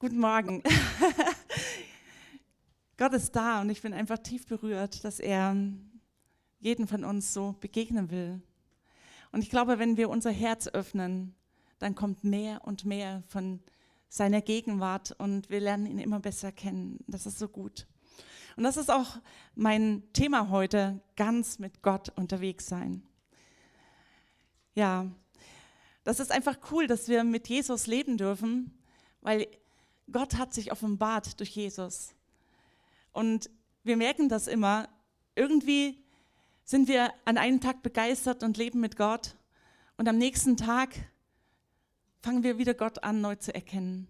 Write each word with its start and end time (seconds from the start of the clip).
Guten 0.00 0.20
Morgen. 0.20 0.62
Gott 2.96 3.12
ist 3.14 3.34
da 3.34 3.62
und 3.62 3.68
ich 3.68 3.82
bin 3.82 3.92
einfach 3.92 4.18
tief 4.18 4.46
berührt, 4.46 5.02
dass 5.02 5.18
er 5.18 5.56
jeden 6.60 6.86
von 6.86 7.04
uns 7.04 7.34
so 7.34 7.56
begegnen 7.58 8.08
will. 8.12 8.40
Und 9.32 9.42
ich 9.42 9.50
glaube, 9.50 9.80
wenn 9.80 9.96
wir 9.96 10.08
unser 10.08 10.30
Herz 10.30 10.68
öffnen, 10.68 11.34
dann 11.80 11.96
kommt 11.96 12.22
mehr 12.22 12.64
und 12.64 12.84
mehr 12.84 13.24
von 13.26 13.58
seiner 14.08 14.40
Gegenwart 14.40 15.16
und 15.18 15.50
wir 15.50 15.58
lernen 15.58 15.86
ihn 15.86 15.98
immer 15.98 16.20
besser 16.20 16.52
kennen. 16.52 17.00
Das 17.08 17.26
ist 17.26 17.40
so 17.40 17.48
gut. 17.48 17.88
Und 18.56 18.62
das 18.62 18.76
ist 18.76 18.92
auch 18.92 19.18
mein 19.56 20.04
Thema 20.12 20.50
heute, 20.50 21.00
ganz 21.16 21.58
mit 21.58 21.82
Gott 21.82 22.10
unterwegs 22.10 22.68
sein. 22.68 23.02
Ja, 24.76 25.10
das 26.04 26.20
ist 26.20 26.30
einfach 26.30 26.56
cool, 26.70 26.86
dass 26.86 27.08
wir 27.08 27.24
mit 27.24 27.48
Jesus 27.48 27.88
leben 27.88 28.16
dürfen, 28.16 28.78
weil 29.22 29.48
Gott 30.12 30.36
hat 30.36 30.54
sich 30.54 30.72
offenbart 30.72 31.38
durch 31.40 31.50
Jesus. 31.50 32.14
Und 33.12 33.50
wir 33.84 33.96
merken 33.96 34.28
das 34.28 34.46
immer. 34.46 34.88
Irgendwie 35.34 36.02
sind 36.64 36.88
wir 36.88 37.12
an 37.24 37.38
einem 37.38 37.60
Tag 37.60 37.82
begeistert 37.82 38.42
und 38.42 38.56
leben 38.56 38.80
mit 38.80 38.96
Gott. 38.96 39.36
Und 39.96 40.08
am 40.08 40.18
nächsten 40.18 40.56
Tag 40.56 40.94
fangen 42.20 42.42
wir 42.42 42.58
wieder 42.58 42.74
Gott 42.74 43.02
an, 43.02 43.20
neu 43.20 43.36
zu 43.36 43.54
erkennen. 43.54 44.08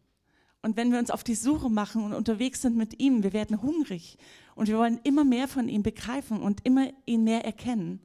Und 0.62 0.77
wenn 0.77 0.91
wir 0.91 0.98
uns 0.98 1.11
auf 1.11 1.23
die 1.23 1.34
Suche 1.37 1.70
machen 1.70 2.03
und 2.03 2.12
unterwegs 2.12 2.62
sind 2.62 2.77
mit 2.77 3.01
ihm, 3.01 3.23
wir 3.23 3.33
werden 3.33 3.62
hungrig 3.62 4.19
und 4.55 4.67
wir 4.67 4.77
wollen 4.77 5.01
immer 5.05 5.25
mehr 5.25 5.47
von 5.47 5.69
ihm 5.69 5.83
begreifen 5.83 6.42
und 6.42 6.65
immer 6.67 6.91
ihn 7.06 7.23
mehr 7.23 7.45
erkennen, 7.45 8.01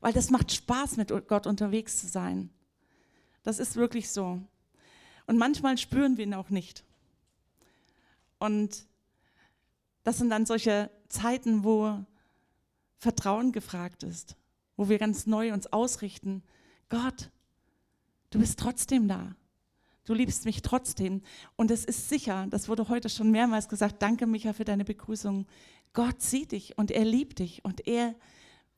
weil 0.00 0.12
das 0.12 0.30
macht 0.30 0.52
Spaß, 0.52 0.98
mit 0.98 1.08
Gott 1.26 1.46
unterwegs 1.46 2.00
zu 2.00 2.06
sein. 2.06 2.50
Das 3.42 3.58
ist 3.58 3.76
wirklich 3.76 4.10
so. 4.10 4.40
Und 5.26 5.38
manchmal 5.38 5.78
spüren 5.78 6.18
wir 6.18 6.24
ihn 6.24 6.34
auch 6.34 6.50
nicht. 6.50 6.84
Und 8.44 8.86
das 10.02 10.18
sind 10.18 10.28
dann 10.28 10.44
solche 10.44 10.90
Zeiten, 11.08 11.64
wo 11.64 12.04
Vertrauen 12.98 13.52
gefragt 13.52 14.02
ist, 14.02 14.36
wo 14.76 14.90
wir 14.90 14.98
ganz 14.98 15.26
neu 15.26 15.54
uns 15.54 15.66
ausrichten. 15.72 16.42
Gott, 16.90 17.30
du 18.28 18.38
bist 18.38 18.58
trotzdem 18.58 19.08
da. 19.08 19.34
Du 20.04 20.12
liebst 20.12 20.44
mich 20.44 20.60
trotzdem. 20.60 21.22
Und 21.56 21.70
es 21.70 21.86
ist 21.86 22.10
sicher, 22.10 22.46
das 22.50 22.68
wurde 22.68 22.90
heute 22.90 23.08
schon 23.08 23.30
mehrmals 23.30 23.70
gesagt, 23.70 24.02
danke 24.02 24.26
Micha 24.26 24.52
für 24.52 24.66
deine 24.66 24.84
Begrüßung. 24.84 25.46
Gott 25.94 26.20
sieht 26.20 26.52
dich 26.52 26.76
und 26.76 26.90
er 26.90 27.06
liebt 27.06 27.38
dich 27.38 27.64
und 27.64 27.86
er 27.86 28.14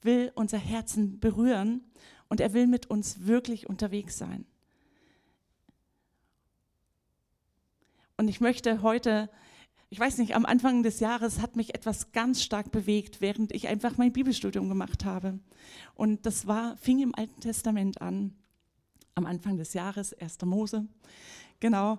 will 0.00 0.30
unser 0.36 0.58
Herzen 0.58 1.18
berühren 1.18 1.82
und 2.28 2.40
er 2.40 2.52
will 2.52 2.68
mit 2.68 2.86
uns 2.86 3.26
wirklich 3.26 3.68
unterwegs 3.68 4.16
sein. 4.16 4.46
Und 8.16 8.28
ich 8.28 8.40
möchte 8.40 8.82
heute 8.82 9.28
ich 9.88 10.00
weiß 10.00 10.18
nicht, 10.18 10.34
am 10.34 10.46
Anfang 10.46 10.82
des 10.82 11.00
Jahres 11.00 11.40
hat 11.40 11.54
mich 11.54 11.74
etwas 11.74 12.12
ganz 12.12 12.42
stark 12.42 12.72
bewegt, 12.72 13.20
während 13.20 13.52
ich 13.52 13.68
einfach 13.68 13.96
mein 13.96 14.12
Bibelstudium 14.12 14.68
gemacht 14.68 15.04
habe. 15.04 15.38
Und 15.94 16.26
das 16.26 16.46
war, 16.46 16.76
fing 16.78 17.00
im 17.00 17.14
Alten 17.14 17.40
Testament 17.40 18.00
an, 18.00 18.34
am 19.14 19.26
Anfang 19.26 19.56
des 19.56 19.74
Jahres, 19.74 20.12
1. 20.12 20.38
Mose, 20.44 20.86
genau. 21.60 21.98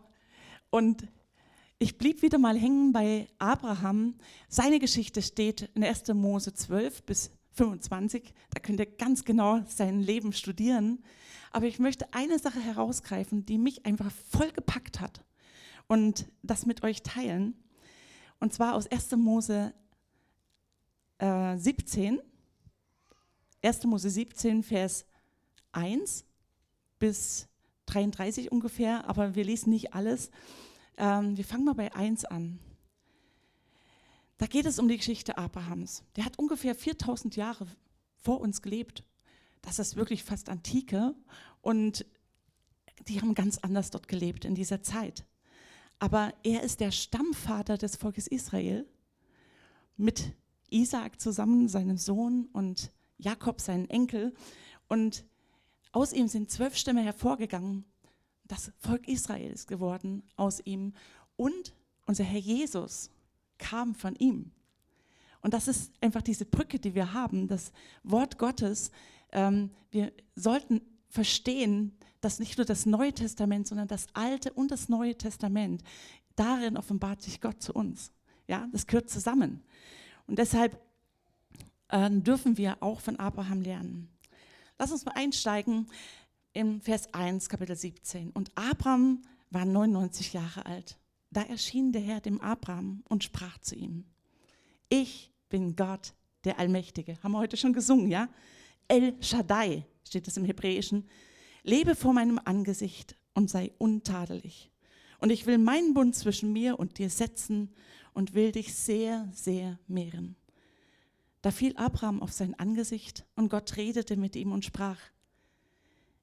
Und 0.69 1.07
ich 1.79 1.97
blieb 1.97 2.21
wieder 2.21 2.37
mal 2.37 2.57
hängen 2.57 2.91
bei 2.91 3.27
Abraham. 3.37 4.15
Seine 4.49 4.79
Geschichte 4.79 5.21
steht 5.21 5.69
in 5.73 5.83
1. 5.83 6.07
Mose 6.09 6.53
12 6.53 7.03
bis 7.03 7.31
25. 7.53 8.33
Da 8.49 8.59
könnt 8.59 8.79
ihr 8.79 8.85
ganz 8.85 9.23
genau 9.23 9.61
sein 9.67 10.01
Leben 10.01 10.33
studieren. 10.33 11.03
Aber 11.51 11.67
ich 11.67 11.79
möchte 11.79 12.13
eine 12.13 12.37
Sache 12.37 12.59
herausgreifen, 12.59 13.45
die 13.45 13.57
mich 13.57 13.85
einfach 13.85 14.11
voll 14.29 14.51
gepackt 14.51 14.99
hat 14.99 15.23
und 15.87 16.27
das 16.43 16.65
mit 16.65 16.83
euch 16.83 17.01
teilen. 17.01 17.55
Und 18.39 18.53
zwar 18.53 18.75
aus 18.75 18.87
1. 18.87 19.11
Mose 19.17 19.73
äh, 21.17 21.57
17. 21.57 22.21
1. 23.61 23.83
Mose 23.85 24.09
17, 24.09 24.63
Vers 24.63 25.05
1 25.71 26.25
bis 26.99 27.47
33 27.87 28.51
ungefähr, 28.51 29.07
aber 29.07 29.35
wir 29.35 29.43
lesen 29.43 29.69
nicht 29.71 29.93
alles. 29.93 30.29
Ähm, 30.97 31.37
wir 31.37 31.45
fangen 31.45 31.65
mal 31.65 31.75
bei 31.75 31.93
1 31.93 32.25
an. 32.25 32.59
Da 34.37 34.45
geht 34.45 34.65
es 34.65 34.77
um 34.77 34.87
die 34.87 34.97
Geschichte 34.97 35.37
Abrahams. 35.37 36.03
Der 36.15 36.25
hat 36.25 36.37
ungefähr 36.37 36.75
4000 36.75 37.35
Jahre 37.35 37.65
vor 38.17 38.39
uns 38.39 38.61
gelebt. 38.61 39.03
Das 39.61 39.79
ist 39.79 39.95
wirklich 39.95 40.23
fast 40.23 40.49
Antike. 40.49 41.15
Und 41.61 42.05
die 43.07 43.19
haben 43.19 43.33
ganz 43.33 43.57
anders 43.59 43.89
dort 43.89 44.07
gelebt 44.07 44.45
in 44.45 44.53
dieser 44.53 44.83
Zeit. 44.83 45.25
Aber 45.99 46.33
er 46.43 46.61
ist 46.63 46.79
der 46.79 46.91
Stammvater 46.91 47.77
des 47.77 47.95
Volkes 47.95 48.27
Israel 48.27 48.85
mit 49.95 50.33
Isaak 50.69 51.19
zusammen, 51.19 51.67
seinem 51.67 51.97
Sohn, 51.97 52.47
und 52.53 52.91
Jakob, 53.17 53.61
seinen 53.61 53.89
Enkel. 53.89 54.33
Und 54.87 55.25
aus 55.91 56.13
ihm 56.13 56.27
sind 56.27 56.51
zwölf 56.51 56.75
Stämme 56.75 57.01
hervorgegangen. 57.01 57.85
Das 58.45 58.71
Volk 58.77 59.07
Israel 59.07 59.51
ist 59.51 59.67
geworden 59.67 60.23
aus 60.35 60.61
ihm. 60.63 60.93
Und 61.35 61.73
unser 62.05 62.23
Herr 62.23 62.39
Jesus 62.39 63.09
kam 63.57 63.95
von 63.95 64.15
ihm. 64.15 64.51
Und 65.41 65.53
das 65.53 65.67
ist 65.67 65.91
einfach 66.01 66.21
diese 66.21 66.45
Brücke, 66.45 66.79
die 66.79 66.95
wir 66.95 67.13
haben, 67.13 67.47
das 67.47 67.71
Wort 68.03 68.37
Gottes. 68.37 68.91
Ähm, 69.31 69.71
wir 69.91 70.11
sollten 70.35 70.81
verstehen, 71.09 71.97
dass 72.21 72.39
nicht 72.39 72.57
nur 72.57 72.65
das 72.65 72.85
Neue 72.85 73.13
Testament, 73.13 73.67
sondern 73.67 73.87
das 73.87 74.07
Alte 74.13 74.51
und 74.53 74.71
das 74.71 74.89
Neue 74.89 75.15
Testament, 75.15 75.83
darin 76.35 76.77
offenbart 76.77 77.21
sich 77.21 77.41
Gott 77.41 77.61
zu 77.61 77.73
uns. 77.73 78.11
Ja, 78.47 78.67
das 78.71 78.87
gehört 78.87 79.09
zusammen. 79.09 79.63
Und 80.25 80.39
deshalb 80.39 80.81
äh, 81.89 82.09
dürfen 82.09 82.57
wir 82.57 82.77
auch 82.81 83.01
von 83.01 83.17
Abraham 83.17 83.61
lernen. 83.61 84.09
Lass 84.77 84.91
uns 84.91 85.05
mal 85.05 85.13
einsteigen 85.13 85.87
in 86.53 86.81
Vers 86.81 87.13
1, 87.13 87.49
Kapitel 87.49 87.75
17. 87.75 88.31
Und 88.31 88.51
Abraham 88.55 89.21
war 89.49 89.65
99 89.65 90.33
Jahre 90.33 90.65
alt. 90.65 90.97
Da 91.31 91.41
erschien 91.43 91.91
der 91.91 92.01
Herr 92.01 92.21
dem 92.21 92.41
Abraham 92.41 93.03
und 93.09 93.23
sprach 93.23 93.57
zu 93.59 93.75
ihm: 93.75 94.05
Ich 94.89 95.31
bin 95.49 95.75
Gott, 95.75 96.13
der 96.43 96.59
Allmächtige. 96.59 97.17
Haben 97.21 97.33
wir 97.33 97.39
heute 97.39 97.57
schon 97.57 97.73
gesungen, 97.73 98.09
ja? 98.09 98.29
El 98.87 99.21
Shaddai 99.21 99.85
steht 100.07 100.27
es 100.27 100.37
im 100.37 100.45
Hebräischen. 100.45 101.07
Lebe 101.63 101.95
vor 101.95 102.13
meinem 102.13 102.39
Angesicht 102.43 103.15
und 103.33 103.49
sei 103.49 103.71
untadelig. 103.77 104.71
Und 105.19 105.31
ich 105.31 105.45
will 105.45 105.57
meinen 105.57 105.93
Bund 105.93 106.15
zwischen 106.15 106.53
mir 106.53 106.79
und 106.79 106.97
dir 106.97 107.09
setzen 107.09 107.73
und 108.13 108.33
will 108.33 108.51
dich 108.51 108.73
sehr, 108.73 109.27
sehr 109.33 109.79
mehren. 109.87 110.35
Da 111.41 111.51
fiel 111.51 111.75
Abraham 111.77 112.21
auf 112.21 112.31
sein 112.31 112.57
Angesicht 112.59 113.25
und 113.35 113.49
Gott 113.49 113.77
redete 113.77 114.17
mit 114.17 114.35
ihm 114.35 114.51
und 114.51 114.65
sprach, 114.65 114.99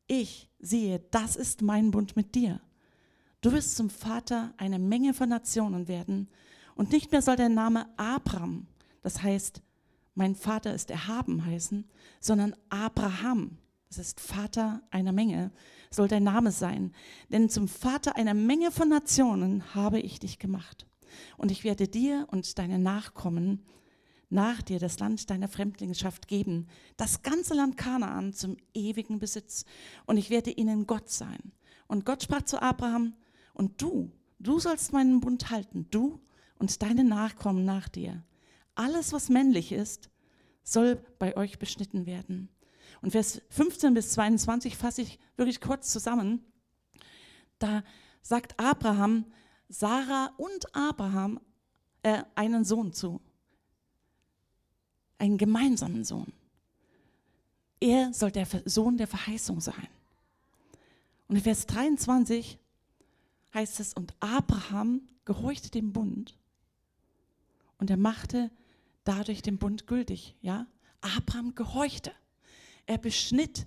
ich 0.06 0.51
sehe, 0.59 1.01
das 1.11 1.37
ist 1.37 1.62
mein 1.62 1.91
Bund 1.91 2.16
mit 2.16 2.34
dir. 2.34 2.61
Du 3.41 3.53
wirst 3.53 3.77
zum 3.77 3.91
Vater 3.91 4.53
einer 4.56 4.78
Menge 4.78 5.15
von 5.15 5.28
Nationen 5.28 5.89
werden 5.89 6.28
und 6.75 6.91
nicht 6.91 7.12
mehr 7.12 7.22
soll 7.22 7.37
der 7.37 7.49
Name 7.49 7.87
Abraham, 7.97 8.66
das 9.03 9.22
heißt, 9.22 9.62
mein 10.15 10.34
Vater 10.34 10.75
ist 10.75 10.91
erhaben 10.91 11.45
heißen, 11.45 11.84
sondern 12.21 12.55
Abraham, 12.69 13.59
das 13.99 14.09
ist 14.09 14.21
Vater 14.21 14.82
einer 14.91 15.12
Menge, 15.12 15.53
soll 15.91 16.09
dein 16.09 16.25
Name 16.25 16.50
sein. 16.50 16.93
Denn 17.31 17.49
zum 17.49 17.69
Vater 17.69 18.16
einer 18.16 18.34
Menge 18.34 18.71
von 18.71 18.88
Nationen 18.88 19.75
habe 19.75 20.00
ich 20.00 20.19
dich 20.19 20.38
gemacht. 20.38 20.87
Und 21.37 21.50
ich 21.50 21.65
werde 21.65 21.88
dir 21.88 22.27
und 22.31 22.59
deine 22.59 22.78
Nachkommen 22.78 23.65
nach 24.31 24.62
dir 24.62 24.78
das 24.78 24.99
Land 24.99 25.31
deiner 25.31 25.49
Fremdlingschaft 25.49 26.27
geben, 26.27 26.66
das 26.97 27.22
ganze 27.22 27.54
Land 27.54 27.77
Kanaan 27.77 28.33
zum 28.33 28.56
ewigen 28.75 29.19
Besitz. 29.19 29.65
Und 30.06 30.16
ich 30.16 30.31
werde 30.31 30.50
ihnen 30.50 30.87
Gott 30.87 31.09
sein. 31.09 31.53
Und 31.87 32.04
Gott 32.04 32.22
sprach 32.22 32.43
zu 32.43 32.60
Abraham, 32.60 33.15
und 33.53 33.81
du, 33.81 34.10
du 34.41 34.59
sollst 34.59 34.92
meinen 34.92 35.21
Bund 35.21 35.51
halten, 35.51 35.86
du 35.91 36.21
und 36.59 36.83
deine 36.83 37.04
Nachkommen 37.04 37.65
nach 37.65 37.89
dir. 37.89 38.24
Alles, 38.74 39.13
was 39.13 39.28
männlich 39.28 39.71
ist, 39.71 40.10
soll 40.65 40.97
bei 41.19 41.36
euch 41.36 41.60
beschnitten 41.60 42.07
werden. 42.07 42.48
Und 43.04 43.10
Vers 43.10 43.42
15 43.51 43.92
bis 43.92 44.12
22 44.12 44.78
fasse 44.78 45.03
ich 45.03 45.18
wirklich 45.36 45.60
kurz 45.60 45.92
zusammen. 45.92 46.42
Da 47.59 47.84
sagt 48.22 48.59
Abraham, 48.59 49.27
Sarah 49.68 50.33
und 50.39 50.74
Abraham 50.74 51.39
äh, 52.03 52.22
einen 52.34 52.65
Sohn 52.65 52.95
zu. 52.95 53.21
Einen 55.18 55.36
gemeinsamen 55.36 56.03
Sohn. 56.03 56.33
Er 57.78 58.15
soll 58.15 58.30
der 58.30 58.48
Sohn 58.65 58.97
der 58.97 59.07
Verheißung 59.07 59.60
sein. 59.60 59.89
Und 61.28 61.36
in 61.36 61.42
Vers 61.42 61.66
23 61.66 62.59
heißt 63.53 63.80
es, 63.80 63.92
und 63.92 64.15
Abraham 64.21 65.03
gehorchte 65.27 65.71
dem 65.71 65.92
Bund 65.92 66.39
und 67.77 67.91
er 67.91 67.98
machte 67.98 68.50
dadurch 69.04 69.42
den 69.42 69.59
Bund 69.59 69.86
gültig. 69.86 70.36
Ja? 70.41 70.66
Abraham 71.03 71.54
gehorchte. 71.54 72.10
Er 72.86 72.98
beschnitt 72.98 73.66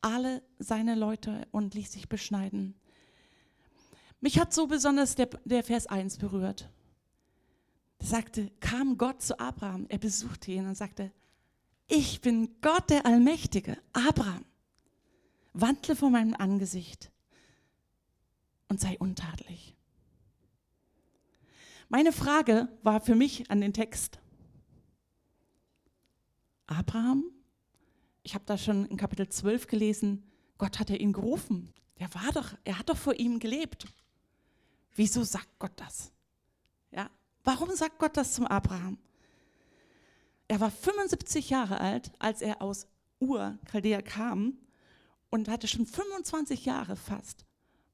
alle 0.00 0.42
seine 0.58 0.94
Leute 0.94 1.46
und 1.50 1.74
ließ 1.74 1.92
sich 1.92 2.08
beschneiden. 2.08 2.74
Mich 4.20 4.38
hat 4.38 4.52
so 4.54 4.66
besonders 4.66 5.14
der, 5.14 5.28
der 5.44 5.64
Vers 5.64 5.86
1 5.86 6.18
berührt. 6.18 6.70
Da 7.98 8.06
sagte, 8.06 8.50
kam 8.60 8.98
Gott 8.98 9.22
zu 9.22 9.38
Abraham, 9.38 9.86
er 9.88 9.98
besuchte 9.98 10.50
ihn 10.50 10.66
und 10.66 10.76
sagte, 10.76 11.12
ich 11.88 12.20
bin 12.20 12.54
Gott 12.60 12.90
der 12.90 13.06
Allmächtige, 13.06 13.78
Abraham, 13.92 14.44
wandle 15.52 15.96
vor 15.96 16.10
meinem 16.10 16.34
Angesicht 16.34 17.10
und 18.68 18.80
sei 18.80 18.96
untadelig. 18.98 19.74
Meine 21.88 22.12
Frage 22.12 22.68
war 22.82 23.00
für 23.00 23.14
mich 23.14 23.50
an 23.50 23.60
den 23.60 23.72
Text, 23.72 24.18
Abraham, 26.66 27.24
ich 28.24 28.34
habe 28.34 28.44
da 28.46 28.58
schon 28.58 28.86
in 28.86 28.96
Kapitel 28.96 29.28
12 29.28 29.68
gelesen, 29.68 30.24
Gott 30.58 30.80
hat 30.80 30.90
er 30.90 30.98
ihn 30.98 31.12
gerufen. 31.12 31.72
Der 32.00 32.12
war 32.14 32.32
doch, 32.32 32.54
er 32.64 32.78
hat 32.78 32.88
doch 32.88 32.96
vor 32.96 33.14
ihm 33.14 33.38
gelebt. 33.38 33.86
Wieso 34.96 35.22
sagt 35.22 35.58
Gott 35.58 35.72
das? 35.76 36.10
Ja, 36.90 37.10
warum 37.44 37.70
sagt 37.76 37.98
Gott 37.98 38.16
das 38.16 38.34
zum 38.34 38.46
Abraham? 38.46 38.98
Er 40.48 40.60
war 40.60 40.70
75 40.70 41.50
Jahre 41.50 41.80
alt, 41.80 42.12
als 42.18 42.42
er 42.42 42.62
aus 42.62 42.86
Ur, 43.20 43.58
Chaldea, 43.70 44.02
kam 44.02 44.58
und 45.30 45.48
hatte 45.48 45.68
schon 45.68 45.86
25 45.86 46.64
Jahre 46.64 46.96
fast 46.96 47.44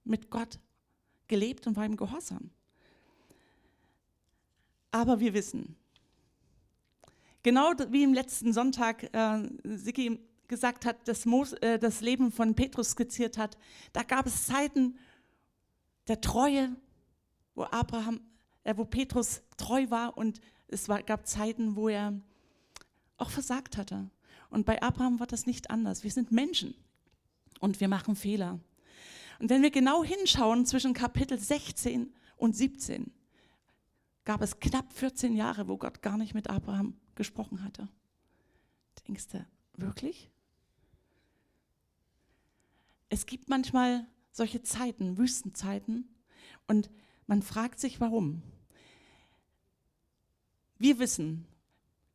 mit 0.05 0.31
Gott 0.31 0.59
gelebt 1.27 1.67
und 1.67 1.77
war 1.77 1.85
ihm 1.85 1.97
gehorsam. 1.97 2.50
Aber 4.91 5.21
wir 5.21 5.35
wissen, 5.35 5.77
genau 7.42 7.72
wie 7.90 8.02
im 8.02 8.14
letzten 8.14 8.52
Sonntag 8.52 9.14
äh, 9.14 9.48
Siki 9.64 10.20
gesagt 10.48 10.84
hat, 10.84 10.96
das, 11.06 11.26
Mos, 11.26 11.52
äh, 11.54 11.78
das 11.78 12.00
Leben 12.00 12.32
von 12.32 12.54
Petrus 12.54 12.90
skizziert 12.90 13.38
hat, 13.38 13.56
da 13.92 14.02
gab 14.02 14.26
es 14.26 14.46
Zeiten 14.46 14.98
der 16.08 16.20
Treue, 16.20 16.75
wo 17.54 17.62
Abraham, 17.64 18.20
äh, 18.64 18.75
wo 18.76 18.84
Petrus 18.84 19.42
treu 19.56 19.87
war 19.90 20.19
und 20.19 20.40
es 20.69 20.88
war, 20.88 21.02
gab 21.02 21.26
Zeiten, 21.26 21.76
wo 21.76 21.88
er 21.88 22.20
auch 23.16 23.31
versagt 23.31 23.76
hatte. 23.76 24.10
Und 24.50 24.66
bei 24.66 24.82
Abraham 24.82 25.20
war 25.20 25.26
das 25.26 25.46
nicht 25.46 25.70
anders. 25.70 26.02
Wir 26.02 26.10
sind 26.10 26.32
Menschen 26.32 26.75
und 27.60 27.81
wir 27.81 27.88
machen 27.88 28.16
Fehler. 28.16 28.58
Und 29.38 29.50
wenn 29.50 29.62
wir 29.62 29.70
genau 29.70 30.02
hinschauen 30.02 30.66
zwischen 30.66 30.94
Kapitel 30.94 31.38
16 31.38 32.12
und 32.36 32.56
17, 32.56 33.12
gab 34.25 34.43
es 34.43 34.58
knapp 34.58 34.93
14 34.93 35.34
Jahre, 35.34 35.69
wo 35.69 35.76
Gott 35.76 36.02
gar 36.02 36.19
nicht 36.19 36.34
mit 36.34 36.50
Abraham 36.50 36.94
gesprochen 37.20 37.62
hatte. 37.62 37.87
Denkst 39.06 39.28
du, 39.28 39.46
wirklich? 39.76 40.31
Es 43.11 43.26
gibt 43.26 43.50
manchmal 43.50 44.06
solche 44.32 44.62
Zeiten, 44.62 45.19
Wüstenzeiten, 45.19 46.08
und 46.67 46.88
man 47.26 47.43
fragt 47.43 47.78
sich, 47.78 48.00
warum. 48.00 48.40
Wir 50.78 50.99
wissen, 50.99 51.46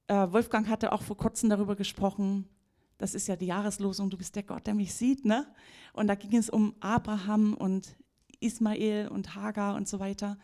äh, 0.08 0.32
Wolfgang 0.32 0.68
hatte 0.68 0.92
auch 0.92 1.04
vor 1.04 1.18
kurzem 1.18 1.52
darüber 1.52 1.76
gesprochen, 1.76 2.50
das 2.98 3.14
ist 3.14 3.28
ja 3.28 3.36
die 3.36 3.46
Jahreslosung, 3.46 4.10
du 4.10 4.18
bist 4.18 4.36
der 4.36 4.42
Gott, 4.42 4.66
der 4.66 4.74
mich 4.74 4.96
sieht. 4.96 5.24
Ne? 5.24 5.46
Und 5.94 6.08
da 6.08 6.16
ging 6.16 6.36
es 6.36 6.50
um 6.50 6.74
Abraham 6.80 7.54
und 7.54 7.96
Ismael 8.40 9.10
und 9.10 9.36
Hagar 9.36 9.76
und 9.76 9.88
so 9.88 10.00
weiter. 10.00 10.40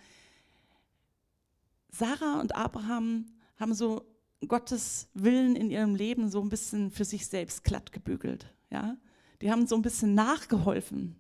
Sarah 1.90 2.40
und 2.40 2.54
Abraham 2.54 3.26
haben 3.58 3.74
so 3.74 4.11
Gottes 4.48 5.08
Willen 5.14 5.56
in 5.56 5.70
ihrem 5.70 5.96
Leben 5.96 6.30
so 6.30 6.42
ein 6.42 6.50
bisschen 6.50 6.92
für 6.92 7.06
sich 7.06 7.28
selbst 7.28 7.64
glatt 7.64 7.92
gebügelt. 7.92 8.54
Ja? 8.70 8.98
Die 9.42 9.52
haben 9.52 9.68
so 9.68 9.76
ein 9.76 9.82
bisschen 9.82 10.14
nachgeholfen. 10.16 11.16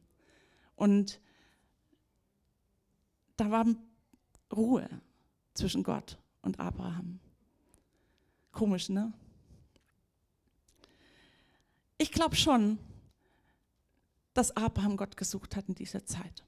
Und 0.76 1.20
da 3.38 3.52
war 3.52 3.66
Ruhe 4.52 4.90
zwischen 5.54 5.84
Gott 5.84 6.18
und 6.42 6.60
Abraham. 6.60 7.20
Komisch, 8.52 8.90
ne? 8.90 9.14
Ich 11.98 12.12
glaube 12.12 12.36
schon, 12.36 12.80
dass 14.34 14.56
Abraham 14.58 14.98
Gott 14.98 15.18
gesucht 15.18 15.56
hat 15.56 15.68
in 15.70 15.76
dieser 15.76 16.06
Zeit. 16.06 16.44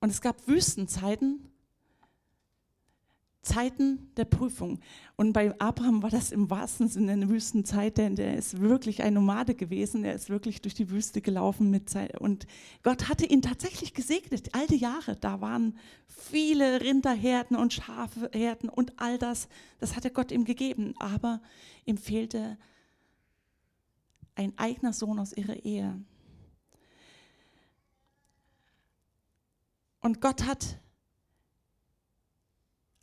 Und 0.00 0.10
es 0.10 0.20
gab 0.20 0.46
Wüstenzeiten, 0.46 1.50
Zeiten 3.48 4.10
der 4.16 4.26
Prüfung. 4.26 4.78
Und 5.16 5.32
bei 5.32 5.58
Abraham 5.58 6.02
war 6.02 6.10
das 6.10 6.32
im 6.32 6.50
wahrsten 6.50 6.88
Sinne 6.88 7.12
eine 7.12 7.28
Wüstenzeit, 7.28 7.96
denn 7.96 8.14
der 8.14 8.36
ist 8.36 8.60
wirklich 8.60 9.02
ein 9.02 9.14
Nomade 9.14 9.54
gewesen. 9.54 10.04
Er 10.04 10.14
ist 10.14 10.28
wirklich 10.28 10.60
durch 10.60 10.74
die 10.74 10.90
Wüste 10.90 11.22
gelaufen 11.22 11.70
mit 11.70 11.88
Zeit. 11.88 12.18
Und 12.20 12.46
Gott 12.82 13.08
hatte 13.08 13.24
ihn 13.24 13.40
tatsächlich 13.40 13.94
gesegnet, 13.94 14.50
all 14.52 14.66
die 14.66 14.76
Jahre. 14.76 15.16
Da 15.16 15.40
waren 15.40 15.78
viele 16.06 16.82
Rinderherden 16.82 17.56
und 17.56 17.72
Schafherden 17.72 18.68
und 18.68 18.92
all 19.00 19.18
das. 19.18 19.48
Das 19.80 19.96
hatte 19.96 20.10
Gott 20.10 20.30
ihm 20.30 20.44
gegeben. 20.44 20.94
Aber 20.98 21.40
ihm 21.86 21.96
fehlte 21.96 22.58
ein 24.34 24.52
eigener 24.58 24.92
Sohn 24.92 25.18
aus 25.18 25.32
ihrer 25.32 25.64
Ehe. 25.64 26.00
Und 30.00 30.20
Gott 30.20 30.44
hat 30.44 30.78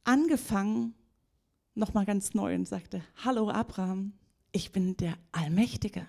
angefangen, 0.05 0.95
nochmal 1.73 2.05
ganz 2.05 2.33
neu 2.33 2.55
und 2.55 2.67
sagte, 2.67 3.03
hallo 3.23 3.49
Abraham, 3.49 4.13
ich 4.51 4.71
bin 4.71 4.95
der 4.97 5.17
Allmächtige. 5.31 6.07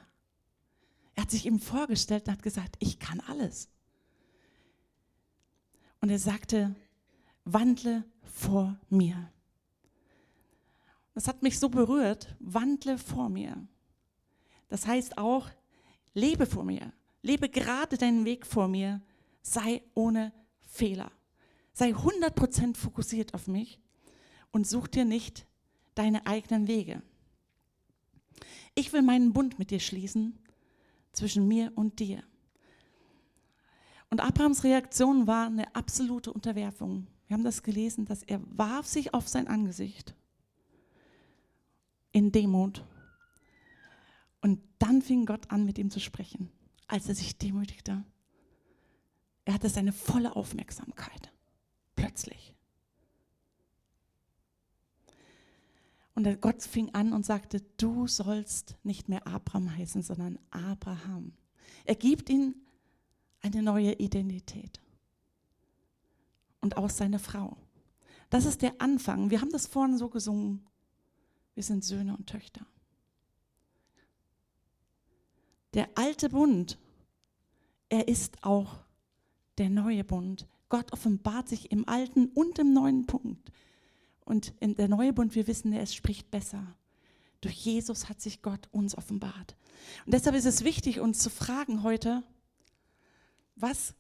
Er 1.15 1.23
hat 1.23 1.31
sich 1.31 1.47
ihm 1.47 1.59
vorgestellt 1.59 2.27
und 2.27 2.33
hat 2.33 2.43
gesagt, 2.43 2.77
ich 2.79 2.99
kann 2.99 3.21
alles. 3.21 3.69
Und 6.01 6.11
er 6.11 6.19
sagte, 6.19 6.77
wandle 7.45 8.05
vor 8.23 8.79
mir. 8.89 9.33
Das 11.15 11.27
hat 11.27 11.43
mich 11.43 11.59
so 11.59 11.71
berührt, 11.71 12.37
wandle 12.39 12.99
vor 12.99 13.31
mir. 13.31 13.67
Das 14.69 14.87
heißt 14.87 15.17
auch, 15.17 15.49
lebe 16.13 16.45
vor 16.45 16.65
mir, 16.65 16.93
lebe 17.23 17.49
gerade 17.49 17.97
deinen 17.97 18.25
Weg 18.27 18.47
vor 18.47 18.69
mir, 18.69 19.01
sei 19.41 19.83
ohne 19.95 20.33
Fehler. 20.67 21.11
Sei 21.73 21.91
100% 21.91 22.77
fokussiert 22.77 23.33
auf 23.33 23.47
mich 23.47 23.81
und 24.57 24.67
such 24.67 24.89
dir 24.89 25.05
nicht 25.05 25.47
deine 25.95 26.27
eigenen 26.27 26.67
Wege. 26.67 27.03
Ich 28.75 28.91
will 28.95 29.03
meinen 29.03 29.35
Bund 29.35 29.59
mit 29.59 29.71
dir 29.71 29.81
schließen 29.81 30.39
zwischen 31.13 31.47
mir 31.47 31.73
und 31.75 31.99
dir. 31.99 32.23
Und 34.09 34.23
Abrahams 34.23 34.65
Reaktion 34.65 35.27
war 35.27 35.49
eine 35.49 35.77
absolute 35.77 36.33
Unterwerfung. 36.33 37.07
Wir 37.27 37.35
haben 37.35 37.45
das 37.45 37.63
gelesen, 37.63 38.07
dass 38.07 38.23
er 38.23 38.41
warf 38.47 38.87
sich 38.87 39.13
auf 39.13 39.29
sein 39.29 39.47
Angesicht 39.47 40.15
in 42.13 42.33
Demut 42.33 42.83
und 44.41 44.63
dann 44.79 45.03
fing 45.03 45.27
Gott 45.27 45.51
an, 45.51 45.67
mit 45.67 45.77
ihm 45.77 45.91
zu 45.91 46.01
sprechen, 46.01 46.49
als 46.87 47.11
er 47.11 47.15
sich 47.15 47.37
demütigte. 47.37 48.05
Er 49.45 49.53
hatte 49.53 49.69
seine 49.69 49.93
volle 49.93 50.35
Aufmerksamkeit. 50.35 51.31
Plötzlich. 51.95 52.56
Und 56.17 56.41
Gott 56.41 56.63
fing 56.63 56.95
an 56.95 57.13
und 57.13 57.27
sagte, 57.27 57.61
du 57.77 58.07
sollst 58.07 58.75
nicht 58.83 59.11
mehr 59.11 59.27
Abraham 59.27 59.77
heißen, 59.77 60.03
sondern 60.03 60.39
Abraham. 60.51 61.35
Er 61.85 61.95
gibt 61.95 62.31
ihm 62.31 62.55
eine 63.43 63.63
neue 63.63 63.93
Identität. 63.93 64.81
Und 66.63 66.79
auch 66.79 66.89
seine 66.89 67.19
Frau. 67.19 67.59
Das 68.31 68.47
ist 68.47 68.63
der 68.63 68.81
Anfang. 68.81 69.31
Wir 69.31 69.43
haben 69.43 69.53
das 69.53 69.67
vorhin 69.67 69.99
so 69.99 70.09
gesungen. 70.09 70.67
Wir 71.55 71.63
sind 71.63 71.85
Söhne 71.85 72.17
und 72.17 72.27
Töchter. 72.27 72.65
Der 75.75 75.91
alte 75.97 76.31
Bund, 76.31 76.79
er 77.91 78.09
ist 78.09 78.43
auch 78.43 78.79
der 79.59 79.69
neue 79.69 80.03
Bund. 80.03 80.49
Gott 80.71 80.95
offenbart 80.95 81.51
sich 81.51 81.71
im 81.71 81.87
alten 81.87 82.29
und 82.29 82.59
im 82.59 82.73
neuen 82.73 83.05
Punkt. 83.05 83.53
Und 84.27 84.53
in 84.59 84.75
der 84.75 84.89
neue 84.89 85.13
Bund, 85.13 85.35
wir 85.35 85.47
wissen, 85.47 85.73
er 85.73 85.87
spricht 85.87 86.31
besser. 86.31 86.77
Durch 87.41 87.55
Jesus 87.55 88.09
hat 88.09 88.21
sich 88.21 88.43
Gott 88.43 88.69
uns 88.73 88.99
offenbart. 88.99 89.57
Und 90.05 90.13
deshalb 90.13 90.35
ist 90.35 90.47
es 90.47 90.65
wichtig, 90.65 91.01
uns 91.01 91.21
zu 91.21 91.31
fragen 91.31 91.85
heute, 91.85 92.25
was 93.55 93.95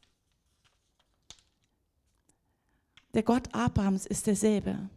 der 3.14 3.22
Gott 3.22 3.54
Abrahams 3.54 4.04
ist 4.04 4.26
derselbe. 4.26 4.90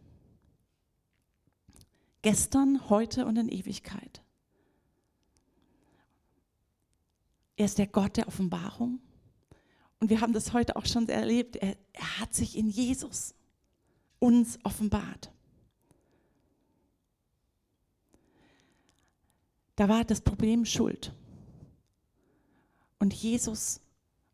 Gestern, 2.22 2.90
heute 2.90 3.24
und 3.24 3.36
in 3.38 3.48
Ewigkeit. 3.48 4.22
Er 7.56 7.66
ist 7.66 7.78
der 7.78 7.86
Gott 7.86 8.16
der 8.16 8.26
Offenbarung. 8.26 9.00
Und 10.00 10.10
wir 10.10 10.20
haben 10.22 10.32
das 10.32 10.52
heute 10.52 10.74
auch 10.74 10.86
schon 10.86 11.08
erlebt. 11.08 11.54
Er, 11.56 11.76
er 11.92 12.18
hat 12.18 12.34
sich 12.34 12.58
in 12.58 12.68
Jesus 12.68 13.34
uns 14.20 14.58
offenbart. 14.62 15.32
Da 19.74 19.88
war 19.88 20.04
das 20.04 20.20
Problem 20.20 20.64
Schuld. 20.64 21.12
Und 22.98 23.14
Jesus 23.14 23.80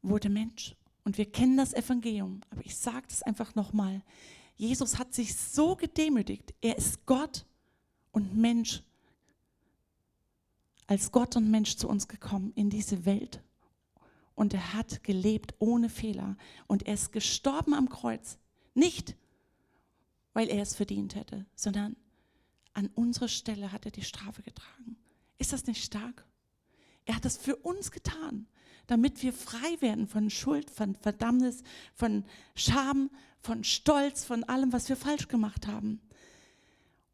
wurde 0.03 0.29
Mensch 0.29 0.77
Und 1.05 1.19
wir 1.19 1.31
kennen 1.31 1.57
das 1.57 1.73
Evangelium, 1.73 2.41
aber 2.51 2.67
ich 2.67 2.77
sage 2.77 3.07
es 3.09 3.23
einfach 3.23 3.55
nochmal. 3.55 4.03
Jesus 4.57 4.99
hat 4.99 5.15
sich 5.15 5.37
so 5.37 5.77
gedemütigt. 5.77 6.53
Er 6.61 6.77
ist 6.77 7.07
Gott 7.07 7.47
und 8.11 8.37
Mensch. 8.37 8.83
Als 10.89 11.13
Gott 11.13 11.37
und 11.37 11.49
Mensch 11.49 11.77
zu 11.77 11.89
uns 11.89 12.09
gekommen 12.09 12.53
in 12.57 12.71
diese 12.71 13.07
Welt. 13.07 13.41
Und 14.35 14.53
er 14.53 14.75
hat 14.75 15.05
gelebt 15.05 15.55
ohne 15.61 15.89
Fehler. 15.89 16.37
Und 16.67 16.89
er 16.89 16.95
ist 16.95 17.13
gestorben 17.13 17.73
am 17.73 17.89
Kreuz. 17.89 18.37
Nicht, 18.75 19.15
weil 20.37 20.51
er 20.51 20.61
es 20.61 20.77
verdient 20.77 21.15
hätte, 21.15 21.47
sondern 21.55 21.97
an 22.75 22.89
unserer 22.89 23.27
Stelle 23.27 23.73
hat 23.73 23.87
er 23.87 23.91
die 23.91 24.03
Strafe 24.03 24.43
getragen. 24.43 24.99
Ist 25.39 25.55
das 25.55 25.67
nicht 25.67 25.83
stark? 25.83 26.27
Er 27.07 27.17
hat 27.17 27.25
das 27.25 27.39
für 27.39 27.57
uns 27.57 27.91
getan, 27.91 28.47
damit 28.87 29.23
wir 29.23 29.33
frei 29.33 29.81
werden 29.81 30.07
von 30.07 30.29
Schuld, 30.29 30.71
von 30.71 30.95
Verdammnis, 30.95 31.63
von 31.95 32.27
Scham, 32.55 33.09
von 33.41 33.65
Stolz, 33.65 34.25
von 34.25 34.45
allem, 34.45 34.75
was 34.75 34.91
wir 34.91 34.97
falsch 34.99 35.29
gemacht 35.29 35.67
haben. 35.67 36.03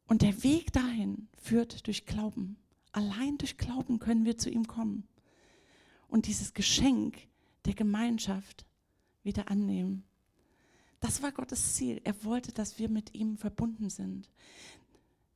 Und 0.09 0.23
der 0.23 0.43
Weg 0.43 0.73
dahin 0.73 1.29
führt 1.41 1.87
durch 1.87 2.07
Glauben. 2.07 2.57
Allein 2.91 3.38
durch 3.38 3.57
Glauben 3.57 4.00
können 4.00 4.25
wir 4.25 4.37
zu 4.37 4.50
ihm 4.50 4.67
kommen 4.67 5.07
und 6.09 6.26
dieses 6.26 6.55
Geschenk 6.55 7.29
der 7.67 7.75
Gemeinschaft 7.75 8.67
wieder 9.23 9.49
annehmen. 9.49 10.02
Das 11.02 11.21
war 11.21 11.32
Gottes 11.32 11.75
Ziel. 11.75 12.00
Er 12.04 12.25
wollte, 12.25 12.52
dass 12.52 12.78
wir 12.78 12.88
mit 12.88 13.12
ihm 13.12 13.37
verbunden 13.37 13.90
sind. 13.90 14.30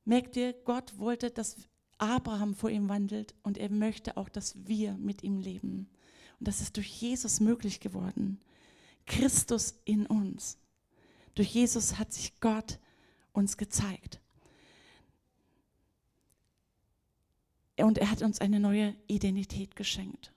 Merkt 0.05 0.37
ihr, 0.37 0.53
Gott 0.53 0.97
wollte, 0.97 1.31
dass 1.31 1.57
Abraham 1.99 2.55
vor 2.55 2.71
ihm 2.71 2.89
wandelt 2.89 3.35
und 3.43 3.59
er 3.59 3.69
möchte 3.69 4.17
auch, 4.17 4.29
dass 4.29 4.55
wir 4.67 4.95
mit 4.95 5.25
ihm 5.25 5.41
leben. 5.41 5.91
Und 6.39 6.47
das 6.49 6.61
ist 6.61 6.77
durch 6.77 6.89
Jesus 6.89 7.41
möglich 7.41 7.81
geworden. 7.81 8.41
Christus 9.07 9.75
in 9.85 10.07
uns. 10.07 10.57
Durch 11.35 11.49
Jesus 11.49 11.99
hat 11.99 12.13
sich 12.13 12.39
Gott 12.39 12.79
uns 13.33 13.57
gezeigt. 13.57 14.21
Und 17.77 17.99
er 17.99 18.11
hat 18.11 18.23
uns 18.23 18.41
eine 18.41 18.61
neue 18.61 18.95
Identität 19.09 19.75
geschenkt. 19.75 20.33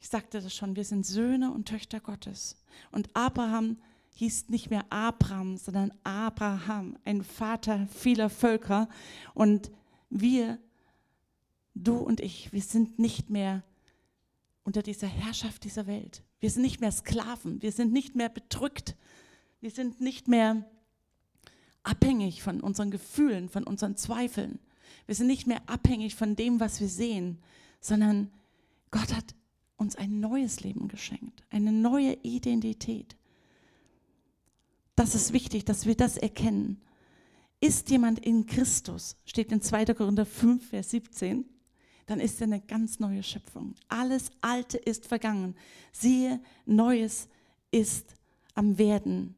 Ich 0.00 0.08
sagte 0.08 0.40
das 0.40 0.54
schon, 0.54 0.76
wir 0.76 0.84
sind 0.84 1.04
Söhne 1.04 1.52
und 1.52 1.68
Töchter 1.68 2.00
Gottes. 2.00 2.56
Und 2.90 3.10
Abraham 3.14 3.76
hieß 4.14 4.48
nicht 4.48 4.70
mehr 4.70 4.84
Abraham, 4.90 5.56
sondern 5.56 5.92
Abraham, 6.04 6.96
ein 7.04 7.22
Vater 7.22 7.86
vieler 7.88 8.30
Völker. 8.30 8.88
Und 9.34 9.70
wir, 10.10 10.58
du 11.74 11.96
und 11.96 12.20
ich, 12.20 12.52
wir 12.52 12.62
sind 12.62 12.98
nicht 12.98 13.30
mehr 13.30 13.62
unter 14.62 14.82
dieser 14.82 15.08
Herrschaft 15.08 15.64
dieser 15.64 15.86
Welt. 15.86 16.22
Wir 16.40 16.50
sind 16.50 16.62
nicht 16.62 16.80
mehr 16.80 16.92
Sklaven, 16.92 17.60
wir 17.60 17.72
sind 17.72 17.92
nicht 17.92 18.14
mehr 18.14 18.28
bedrückt, 18.28 18.96
wir 19.60 19.70
sind 19.70 20.00
nicht 20.00 20.28
mehr 20.28 20.64
abhängig 21.82 22.42
von 22.42 22.60
unseren 22.60 22.90
Gefühlen, 22.90 23.48
von 23.48 23.64
unseren 23.64 23.96
Zweifeln. 23.96 24.58
Wir 25.06 25.14
sind 25.14 25.26
nicht 25.26 25.46
mehr 25.46 25.60
abhängig 25.66 26.14
von 26.14 26.36
dem, 26.36 26.60
was 26.60 26.80
wir 26.80 26.88
sehen, 26.88 27.38
sondern 27.80 28.30
Gott 28.90 29.14
hat 29.14 29.34
uns 29.76 29.96
ein 29.96 30.20
neues 30.20 30.60
Leben 30.60 30.88
geschenkt, 30.88 31.42
eine 31.50 31.72
neue 31.72 32.14
Identität. 32.22 33.16
Das 34.96 35.14
ist 35.14 35.32
wichtig, 35.32 35.64
dass 35.64 35.86
wir 35.86 35.96
das 35.96 36.16
erkennen. 36.16 36.80
Ist 37.60 37.90
jemand 37.90 38.20
in 38.20 38.46
Christus, 38.46 39.16
steht 39.24 39.50
in 39.50 39.62
2. 39.62 39.86
Korinther 39.86 40.26
5, 40.26 40.68
Vers 40.68 40.90
17, 40.90 41.44
dann 42.06 42.20
ist 42.20 42.40
er 42.40 42.46
eine 42.46 42.60
ganz 42.60 43.00
neue 43.00 43.22
Schöpfung. 43.22 43.74
Alles 43.88 44.30
Alte 44.40 44.76
ist 44.76 45.06
vergangen. 45.06 45.54
Siehe, 45.92 46.40
Neues 46.66 47.28
ist 47.70 48.14
am 48.54 48.78
Werden. 48.78 49.34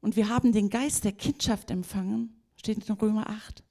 Und 0.00 0.16
wir 0.16 0.28
haben 0.28 0.52
den 0.52 0.70
Geist 0.70 1.04
der 1.04 1.12
Kindschaft 1.12 1.70
empfangen, 1.70 2.40
steht 2.56 2.88
in 2.88 2.94
Römer 2.94 3.28
8. 3.28 3.64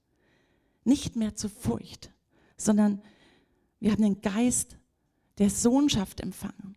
Nicht 0.83 1.15
mehr 1.15 1.35
zur 1.35 1.49
Furcht, 1.49 2.11
sondern 2.57 3.01
wir 3.79 3.91
haben 3.91 4.03
den 4.03 4.21
Geist 4.21 4.77
der 5.37 5.49
Sohnschaft 5.49 6.19
empfangen. 6.19 6.75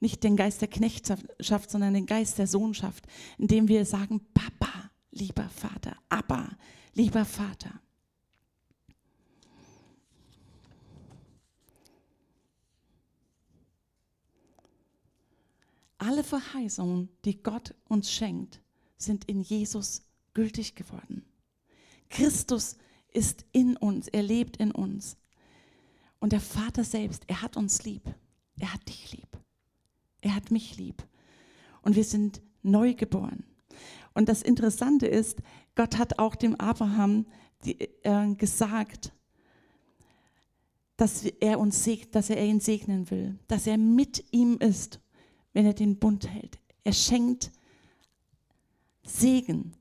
Nicht 0.00 0.24
den 0.24 0.36
Geist 0.36 0.62
der 0.62 0.68
Knechtschaft, 0.68 1.70
sondern 1.70 1.94
den 1.94 2.06
Geist 2.06 2.38
der 2.38 2.46
Sohnschaft, 2.46 3.06
indem 3.38 3.68
wir 3.68 3.84
sagen, 3.84 4.20
Papa, 4.32 4.90
lieber 5.10 5.48
Vater, 5.48 5.96
Abba, 6.08 6.56
lieber 6.94 7.24
Vater. 7.24 7.80
Alle 15.98 16.24
Verheißungen, 16.24 17.10
die 17.26 17.42
Gott 17.42 17.74
uns 17.88 18.10
schenkt, 18.10 18.62
sind 18.96 19.26
in 19.26 19.42
Jesus 19.42 20.02
gültig 20.32 20.74
geworden. 20.74 21.26
Christus 22.08 22.78
ist 23.12 23.44
in 23.52 23.76
uns, 23.76 24.08
er 24.08 24.22
lebt 24.22 24.56
in 24.56 24.72
uns. 24.72 25.18
Und 26.18 26.32
der 26.32 26.40
Vater 26.40 26.84
selbst, 26.84 27.24
er 27.26 27.42
hat 27.42 27.56
uns 27.56 27.84
lieb. 27.84 28.02
Er 28.58 28.72
hat 28.72 28.88
dich 28.88 29.12
lieb. 29.12 29.39
Er 30.20 30.34
hat 30.34 30.50
mich 30.50 30.76
lieb. 30.76 31.02
Und 31.82 31.96
wir 31.96 32.04
sind 32.04 32.42
neu 32.62 32.94
geboren. 32.94 33.44
Und 34.14 34.28
das 34.28 34.42
Interessante 34.42 35.06
ist, 35.06 35.38
Gott 35.74 35.98
hat 35.98 36.18
auch 36.18 36.34
dem 36.34 36.56
Abraham 36.56 37.26
die, 37.64 37.80
äh, 38.02 38.34
gesagt, 38.34 39.12
dass 40.96 41.24
er, 41.24 41.58
uns 41.58 41.82
seg 41.82 42.12
dass 42.12 42.28
er 42.28 42.44
ihn 42.44 42.60
segnen 42.60 43.10
will, 43.10 43.38
dass 43.48 43.66
er 43.66 43.78
mit 43.78 44.24
ihm 44.32 44.58
ist, 44.58 45.00
wenn 45.52 45.64
er 45.64 45.72
den 45.72 45.98
Bund 45.98 46.28
hält. 46.28 46.58
Er 46.84 46.92
schenkt 46.92 47.50
Segen. 49.02 49.74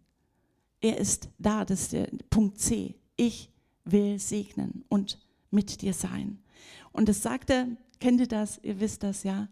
Er 0.82 0.98
ist 0.98 1.30
da, 1.38 1.66
das 1.66 1.82
ist 1.82 1.94
der 1.94 2.10
Punkt 2.30 2.60
C. 2.60 2.96
Ich 3.18 3.52
will 3.84 4.18
segnen 4.20 4.86
und 4.88 5.20
mit 5.52 5.82
dir 5.82 5.94
sein. 5.94 6.40
Und 6.92 7.10
das 7.10 7.22
sagt 7.22 7.50
er, 7.50 7.68
kennt 8.00 8.22
ihr 8.22 8.28
das? 8.28 8.60
Ihr 8.64 8.80
wisst 8.80 9.04
das 9.04 9.24
ja. 9.24 9.50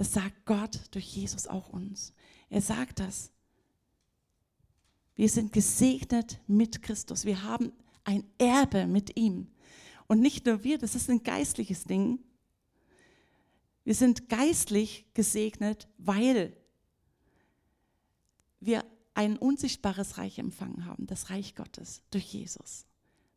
Das 0.00 0.14
sagt 0.14 0.46
Gott 0.46 0.80
durch 0.92 1.14
Jesus 1.14 1.46
auch 1.46 1.68
uns. 1.68 2.14
Er 2.48 2.62
sagt 2.62 3.00
das. 3.00 3.30
Wir 5.14 5.28
sind 5.28 5.52
gesegnet 5.52 6.40
mit 6.46 6.80
Christus. 6.80 7.26
Wir 7.26 7.42
haben 7.42 7.70
ein 8.04 8.24
Erbe 8.38 8.86
mit 8.86 9.18
ihm. 9.18 9.48
Und 10.06 10.22
nicht 10.22 10.46
nur 10.46 10.64
wir, 10.64 10.78
das 10.78 10.94
ist 10.94 11.10
ein 11.10 11.22
geistliches 11.22 11.84
Ding. 11.84 12.18
Wir 13.84 13.94
sind 13.94 14.30
geistlich 14.30 15.04
gesegnet, 15.12 15.86
weil 15.98 16.56
wir 18.58 18.86
ein 19.12 19.36
unsichtbares 19.36 20.16
Reich 20.16 20.38
empfangen 20.38 20.86
haben, 20.86 21.06
das 21.08 21.28
Reich 21.28 21.54
Gottes 21.56 22.00
durch 22.10 22.32
Jesus. 22.32 22.86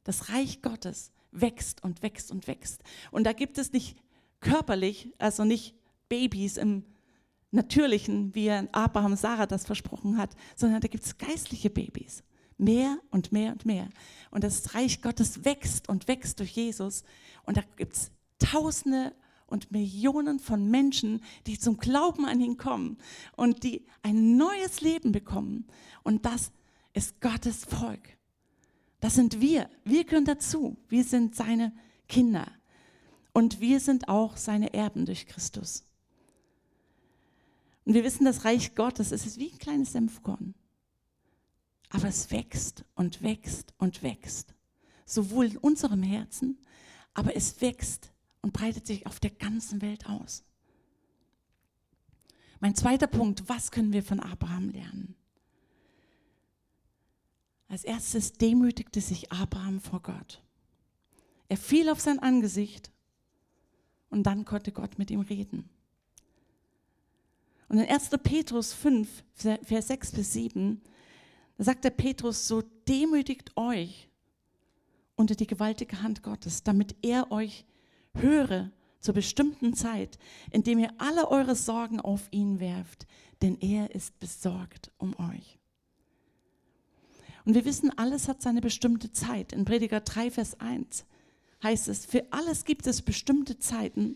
Das 0.05 0.29
Reich 0.29 0.61
Gottes 0.61 1.11
wächst 1.33 1.83
und 1.83 2.03
wächst 2.03 2.31
und 2.31 2.47
wächst. 2.47 2.85
Und 3.11 3.25
da 3.25 3.33
gibt 3.33 3.57
es 3.57 3.73
nicht 3.73 3.97
körperlich, 4.39 5.11
also 5.17 5.43
nicht 5.43 5.75
Babys 6.13 6.57
im 6.57 6.83
Natürlichen, 7.49 8.35
wie 8.35 8.51
Abraham 8.51 9.15
Sarah 9.15 9.47
das 9.47 9.65
versprochen 9.65 10.17
hat, 10.17 10.29
sondern 10.55 10.79
da 10.79 10.87
gibt 10.87 11.05
es 11.05 11.17
geistliche 11.17 11.71
Babys. 11.71 12.23
Mehr 12.59 12.99
und 13.09 13.31
mehr 13.31 13.51
und 13.51 13.65
mehr. 13.65 13.89
Und 14.29 14.43
das 14.43 14.75
Reich 14.75 15.01
Gottes 15.01 15.43
wächst 15.43 15.89
und 15.89 16.07
wächst 16.07 16.39
durch 16.39 16.51
Jesus. 16.51 17.03
Und 17.47 17.57
da 17.57 17.63
gibt 17.77 17.95
es 17.95 18.11
Tausende 18.37 19.15
und 19.47 19.71
Millionen 19.71 20.39
von 20.39 20.69
Menschen, 20.69 21.23
die 21.47 21.57
zum 21.57 21.77
Glauben 21.77 22.25
an 22.25 22.39
ihn 22.39 22.57
kommen 22.57 22.97
und 23.35 23.63
die 23.63 23.87
ein 24.03 24.37
neues 24.37 24.81
Leben 24.81 25.11
bekommen. 25.11 25.65
Und 26.03 26.27
das 26.27 26.51
ist 26.93 27.21
Gottes 27.21 27.65
Volk. 27.65 28.07
Das 28.99 29.15
sind 29.15 29.41
wir. 29.41 29.67
Wir 29.83 30.03
gehören 30.03 30.25
dazu. 30.25 30.77
Wir 30.89 31.03
sind 31.03 31.35
seine 31.35 31.73
Kinder. 32.07 32.51
Und 33.33 33.61
wir 33.61 33.79
sind 33.79 34.09
auch 34.09 34.37
seine 34.37 34.75
Erben 34.75 35.07
durch 35.07 35.25
Christus. 35.25 35.85
Und 37.85 37.93
wir 37.93 38.03
wissen, 38.03 38.25
das 38.25 38.45
Reich 38.45 38.75
Gottes 38.75 39.11
es 39.11 39.25
ist 39.25 39.37
wie 39.37 39.51
ein 39.51 39.57
kleines 39.57 39.91
Senfkorn. 39.91 40.53
Aber 41.89 42.07
es 42.07 42.31
wächst 42.31 42.85
und 42.95 43.21
wächst 43.21 43.73
und 43.77 44.01
wächst. 44.03 44.55
Sowohl 45.05 45.45
in 45.47 45.57
unserem 45.57 46.01
Herzen, 46.01 46.57
aber 47.13 47.35
es 47.35 47.61
wächst 47.61 48.11
und 48.41 48.53
breitet 48.53 48.87
sich 48.87 49.05
auf 49.05 49.19
der 49.19 49.31
ganzen 49.31 49.81
Welt 49.81 50.07
aus. 50.07 50.43
Mein 52.59 52.75
zweiter 52.75 53.07
Punkt, 53.07 53.49
was 53.49 53.71
können 53.71 53.91
wir 53.91 54.03
von 54.03 54.21
Abraham 54.21 54.69
lernen? 54.69 55.15
Als 57.67 57.83
erstes 57.83 58.33
demütigte 58.33 59.01
sich 59.01 59.31
Abraham 59.31 59.81
vor 59.81 60.01
Gott. 60.01 60.41
Er 61.49 61.57
fiel 61.57 61.89
auf 61.89 61.99
sein 61.99 62.19
Angesicht 62.19 62.91
und 64.09 64.23
dann 64.23 64.45
konnte 64.45 64.71
Gott 64.71 64.97
mit 64.97 65.11
ihm 65.11 65.21
reden. 65.21 65.69
Und 67.73 67.79
in 67.79 67.89
1. 67.89 68.11
Petrus 68.21 68.71
5, 68.71 69.23
Vers 69.33 69.87
6 69.87 70.11
bis 70.11 70.33
7, 70.33 70.79
da 71.57 71.63
sagt 71.63 71.83
der 71.83 71.89
Petrus, 71.89 72.47
so 72.47 72.61
demütigt 72.87 73.57
euch 73.57 74.11
unter 75.15 75.33
die 75.33 75.47
gewaltige 75.47 76.03
Hand 76.03 76.21
Gottes, 76.21 76.61
damit 76.61 76.95
er 77.01 77.31
euch 77.31 77.65
höre 78.13 78.69
zur 78.99 79.15
bestimmten 79.15 79.73
Zeit, 79.73 80.19
indem 80.51 80.77
ihr 80.77 80.93
alle 80.99 81.31
eure 81.31 81.55
Sorgen 81.55 81.99
auf 81.99 82.27
ihn 82.29 82.59
werft, 82.59 83.07
denn 83.41 83.57
er 83.59 83.89
ist 83.95 84.19
besorgt 84.19 84.91
um 84.99 85.17
euch. 85.17 85.57
Und 87.43 87.55
wir 87.55 87.65
wissen, 87.65 87.89
alles 87.97 88.27
hat 88.27 88.43
seine 88.43 88.61
bestimmte 88.61 89.11
Zeit. 89.11 89.51
In 89.51 89.65
Prediger 89.65 90.01
3, 90.01 90.29
Vers 90.29 90.59
1 90.59 91.05
heißt 91.63 91.87
es, 91.87 92.05
für 92.05 92.23
alles 92.29 92.65
gibt 92.65 92.85
es 92.85 93.01
bestimmte 93.01 93.57
Zeiten, 93.57 94.15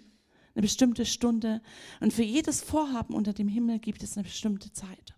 eine 0.57 0.63
bestimmte 0.63 1.05
Stunde 1.05 1.61
und 1.99 2.11
für 2.11 2.23
jedes 2.23 2.61
Vorhaben 2.61 3.13
unter 3.13 3.31
dem 3.31 3.47
Himmel 3.47 3.77
gibt 3.77 4.01
es 4.01 4.17
eine 4.17 4.23
bestimmte 4.23 4.73
Zeit. 4.73 5.15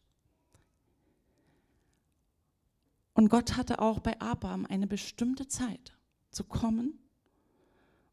Und 3.14 3.30
Gott 3.30 3.56
hatte 3.56 3.80
auch 3.80 4.00
bei 4.00 4.20
Abraham 4.20 4.66
eine 4.66 4.86
bestimmte 4.86 5.48
Zeit 5.48 5.98
zu 6.32 6.44
kommen 6.44 7.00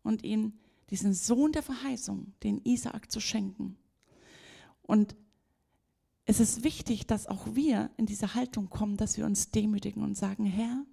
und 0.05 0.23
ihm 0.23 0.53
diesen 0.91 1.15
Sohn 1.15 1.51
der 1.51 1.65
Verheißung, 1.65 2.33
den 2.45 2.61
Isaak, 2.65 3.11
zu 3.11 3.19
schenken. 3.19 3.77
Und 4.83 5.17
es 6.27 6.39
ist 6.39 6.63
wichtig, 6.63 7.09
dass 7.09 7.27
auch 7.27 7.57
wir 7.57 7.91
in 7.97 8.07
diese 8.07 8.35
Haltung 8.35 8.71
kommen, 8.71 8.97
dass 8.97 9.17
wir 9.17 9.27
uns 9.27 9.51
demütigen 9.51 10.05
und 10.05 10.17
sagen, 10.17 10.47
Herr, 10.47 10.87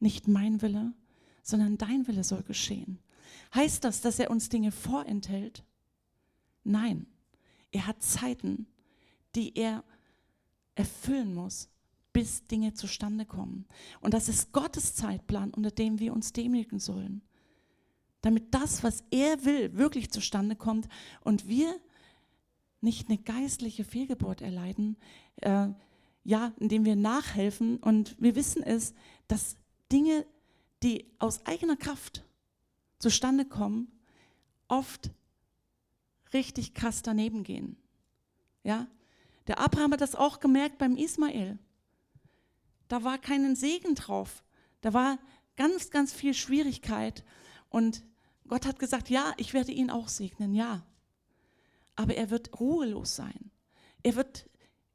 nicht 0.00 0.28
mein 0.28 0.62
Wille, 0.62 0.94
sondern 1.42 1.76
dein 1.76 2.06
Wille 2.06 2.24
soll 2.24 2.42
geschehen. 2.42 3.00
Heißt 3.54 3.84
das, 3.84 4.00
dass 4.00 4.18
er 4.18 4.30
uns 4.30 4.48
Dinge 4.48 4.72
vorenthält? 4.72 5.64
Nein, 6.64 7.06
er 7.70 7.86
hat 7.86 8.02
Zeiten, 8.02 8.66
die 9.34 9.56
er 9.56 9.84
erfüllen 10.74 11.34
muss, 11.34 11.68
bis 12.12 12.46
Dinge 12.46 12.74
zustande 12.74 13.26
kommen. 13.26 13.66
Und 14.00 14.14
das 14.14 14.28
ist 14.28 14.52
Gottes 14.52 14.94
Zeitplan, 14.94 15.52
unter 15.52 15.70
dem 15.70 15.98
wir 15.98 16.12
uns 16.12 16.32
demütigen 16.32 16.78
sollen. 16.78 17.22
Damit 18.22 18.54
das, 18.54 18.82
was 18.82 19.04
er 19.10 19.44
will, 19.44 19.76
wirklich 19.76 20.10
zustande 20.10 20.56
kommt 20.56 20.88
und 21.22 21.46
wir 21.46 21.78
nicht 22.80 23.08
eine 23.08 23.18
geistliche 23.18 23.84
Fehlgeburt 23.84 24.40
erleiden, 24.40 24.96
äh, 25.36 25.68
ja, 26.24 26.52
indem 26.58 26.84
wir 26.84 26.96
nachhelfen 26.96 27.76
und 27.76 28.16
wir 28.18 28.34
wissen 28.34 28.62
es, 28.62 28.94
dass 29.28 29.56
Dinge, 29.92 30.26
die 30.82 31.06
aus 31.18 31.44
eigener 31.46 31.76
Kraft 31.76 32.24
zustande 32.98 33.44
kommen, 33.44 33.90
oft 34.68 35.10
richtig 36.32 36.74
krass 36.74 37.02
daneben 37.02 37.44
gehen. 37.44 37.76
Ja, 38.62 38.86
der 39.46 39.60
Abraham 39.60 39.92
hat 39.92 40.00
das 40.00 40.14
auch 40.14 40.40
gemerkt 40.40 40.78
beim 40.78 40.96
Ismael. 40.96 41.58
Da 42.88 43.04
war 43.04 43.18
keinen 43.18 43.54
Segen 43.54 43.94
drauf. 43.94 44.44
Da 44.80 44.92
war 44.92 45.18
ganz, 45.56 45.90
ganz 45.90 46.12
viel 46.12 46.34
Schwierigkeit. 46.34 47.24
Und 47.68 48.04
Gott 48.48 48.66
hat 48.66 48.78
gesagt, 48.78 49.08
ja, 49.08 49.32
ich 49.36 49.54
werde 49.54 49.72
ihn 49.72 49.90
auch 49.90 50.08
segnen, 50.08 50.54
ja 50.54 50.84
aber 51.96 52.14
er 52.14 52.30
wird 52.30 52.60
ruhelos 52.60 53.16
sein. 53.16 53.50
Er 54.02 54.14
wird, 54.14 54.48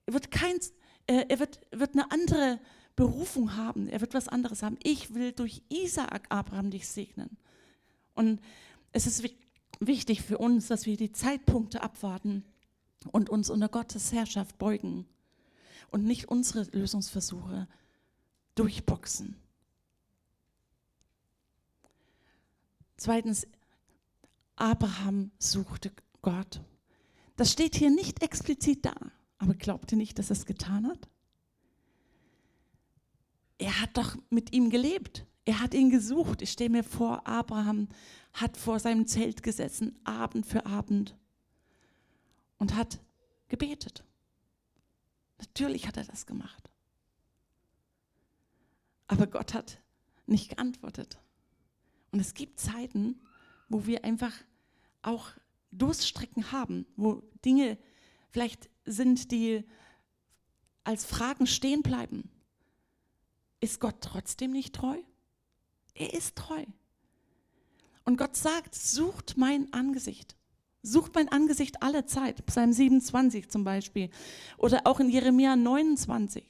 er 0.06 0.14
wird, 0.14 0.32
kein, 0.32 0.58
äh, 1.08 1.26
er 1.28 1.40
wird, 1.40 1.60
wird 1.72 1.94
eine 1.94 2.12
andere 2.12 2.60
Berufung 2.96 3.58
haben. 3.58 3.90
Er 3.90 4.00
wird 4.00 4.14
was 4.14 4.28
anderes 4.28 4.64
haben. 4.64 4.78
Ich 4.84 5.14
will 5.14 5.34
durch 5.34 5.64
Isaak 5.70 6.28
Abraham 6.30 6.70
dich 6.70 6.88
segnen. 6.88 7.38
Und 8.14 8.42
es 8.92 9.08
ist 9.08 9.24
wichtig 9.80 10.22
für 10.22 10.38
uns, 10.38 10.68
dass 10.68 10.86
wir 10.86 10.98
die 10.98 11.12
Zeitpunkte 11.12 11.82
abwarten 11.82 12.44
und 13.12 13.30
uns 13.30 13.50
unter 13.50 13.70
Gottes 13.70 14.12
Herrschaft 14.12 14.58
beugen 14.58 15.06
und 15.90 16.06
nicht 16.06 16.30
unsere 16.30 16.64
Lösungsversuche 16.72 17.68
durchboxen. 18.56 19.36
Zweitens, 22.98 23.48
Abraham 24.56 25.32
suchte 25.40 25.92
Gott. 26.22 26.62
Das 27.36 27.52
steht 27.52 27.76
hier 27.76 27.90
nicht 27.90 28.22
explizit 28.22 28.86
da. 28.86 28.94
Aber 29.40 29.56
glaubt 29.56 29.92
ihr 29.92 29.98
nicht, 29.98 30.20
dass 30.20 30.30
er 30.30 30.36
es 30.36 30.46
getan 30.46 30.86
hat? 30.86 31.10
Er 33.58 33.82
hat 33.82 33.98
doch 33.98 34.16
mit 34.30 34.54
ihm 34.54 34.70
gelebt. 34.70 35.26
Er 35.46 35.60
hat 35.60 35.74
ihn 35.74 35.90
gesucht. 35.90 36.42
Ich 36.42 36.52
stelle 36.52 36.70
mir 36.70 36.84
vor, 36.84 37.28
Abraham 37.28 37.88
hat 38.34 38.58
vor 38.58 38.80
seinem 38.80 39.08
Zelt 39.08 39.44
gesessen, 39.44 40.00
Abend 40.04 40.46
für 40.46 40.66
Abend, 40.66 41.18
und 42.58 42.76
hat 42.76 43.00
gebetet. 43.48 44.04
Natürlich 45.40 45.88
hat 45.88 45.98
er 45.98 46.04
das 46.04 46.28
gemacht. 46.28 46.70
Aber 49.08 49.26
Gott 49.26 49.54
hat 49.56 49.82
nicht 50.28 50.50
geantwortet. 50.50 51.20
Und 52.12 52.20
es 52.20 52.34
gibt 52.34 52.60
Zeiten, 52.60 53.20
wo 53.68 53.86
wir 53.88 54.06
einfach 54.06 54.34
auch 55.02 55.32
Durststrecken 55.72 56.52
haben, 56.52 56.86
wo 56.96 57.24
Dinge 57.44 57.78
vielleicht 58.30 58.70
sind, 58.86 59.32
die 59.32 59.66
als 60.84 61.06
Fragen 61.06 61.48
stehen 61.48 61.82
bleiben. 61.82 62.30
Ist 63.60 63.80
Gott 63.80 64.02
trotzdem 64.02 64.52
nicht 64.52 64.76
treu? 64.76 64.98
Er 65.94 66.14
ist 66.14 66.36
treu. 66.36 66.64
Und 68.04 68.18
Gott 68.18 68.36
sagt, 68.36 68.76
sucht 68.76 69.38
mein 69.38 69.72
Angesicht. 69.74 70.36
Sucht 70.84 71.14
mein 71.14 71.30
Angesicht 71.30 71.84
alle 71.84 72.06
Zeit. 72.06 72.46
Psalm 72.48 72.74
27 72.74 73.50
zum 73.50 73.64
Beispiel. 73.64 74.10
Oder 74.58 74.82
auch 74.86 75.00
in 75.00 75.10
Jeremia 75.10 75.56
29. 75.56 76.44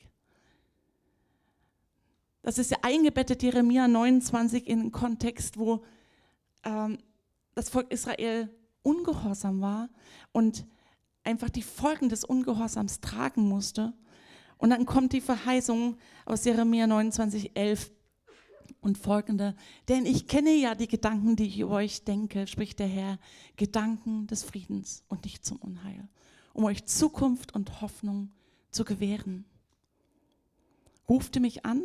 Das 2.42 2.58
ist 2.58 2.72
ja 2.72 2.78
eingebettet, 2.82 3.44
Jeremia 3.44 3.88
29, 3.88 4.68
in 4.68 4.80
einen 4.80 4.92
Kontext, 4.92 5.58
wo 5.58 5.84
ähm, 6.64 6.98
das 7.54 7.70
Volk 7.70 7.92
Israel 7.92 8.50
ungehorsam 8.82 9.62
war 9.62 9.90
und 10.32 10.66
einfach 11.24 11.50
die 11.50 11.62
Folgen 11.62 12.10
des 12.10 12.24
Ungehorsams 12.24 13.00
tragen 13.00 13.48
musste. 13.48 13.94
Und 14.58 14.72
dann 14.72 14.86
kommt 14.86 15.14
die 15.14 15.22
Verheißung 15.22 15.98
aus 16.26 16.46
Jeremia 16.46 16.88
29, 16.88 17.56
11 17.56 17.92
und 18.80 18.98
folgende. 18.98 19.56
Denn 19.88 20.06
ich 20.06 20.28
kenne 20.28 20.52
ja 20.54 20.76
die 20.76 20.88
Gedanken, 20.88 21.36
die 21.36 21.48
ich 21.48 21.60
über 21.60 21.76
euch 21.76 22.04
denke, 22.04 22.48
spricht 22.48 22.80
der 22.80 22.88
Herr, 22.88 23.20
Gedanken 23.58 24.28
des 24.28 24.44
Friedens 24.44 25.04
und 25.08 25.26
nicht 25.26 25.46
zum 25.46 25.58
Unheil, 25.58 26.08
um 26.54 26.64
euch 26.64 26.86
Zukunft 26.86 27.54
und 27.54 27.82
Hoffnung 27.82 28.32
zu 28.70 28.86
gewähren. 28.86 29.46
Ruft 31.10 31.36
ihr 31.36 31.42
mich 31.42 31.66
an, 31.66 31.84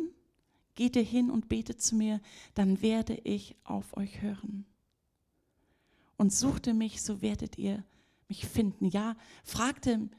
geht 0.75 0.95
ihr 0.95 1.03
hin 1.03 1.29
und 1.29 1.49
betet 1.49 1.81
zu 1.81 1.95
mir, 1.95 2.21
dann 2.53 2.81
werde 2.81 3.19
ich 3.23 3.55
auf 3.63 3.97
euch 3.97 4.21
hören 4.21 4.65
und 6.17 6.33
suchte 6.33 6.73
mich, 6.73 7.01
so 7.01 7.21
werdet 7.21 7.57
ihr 7.57 7.83
mich 8.27 8.45
finden. 8.45 8.85
Ja, 8.85 9.15
fragte 9.43 10.09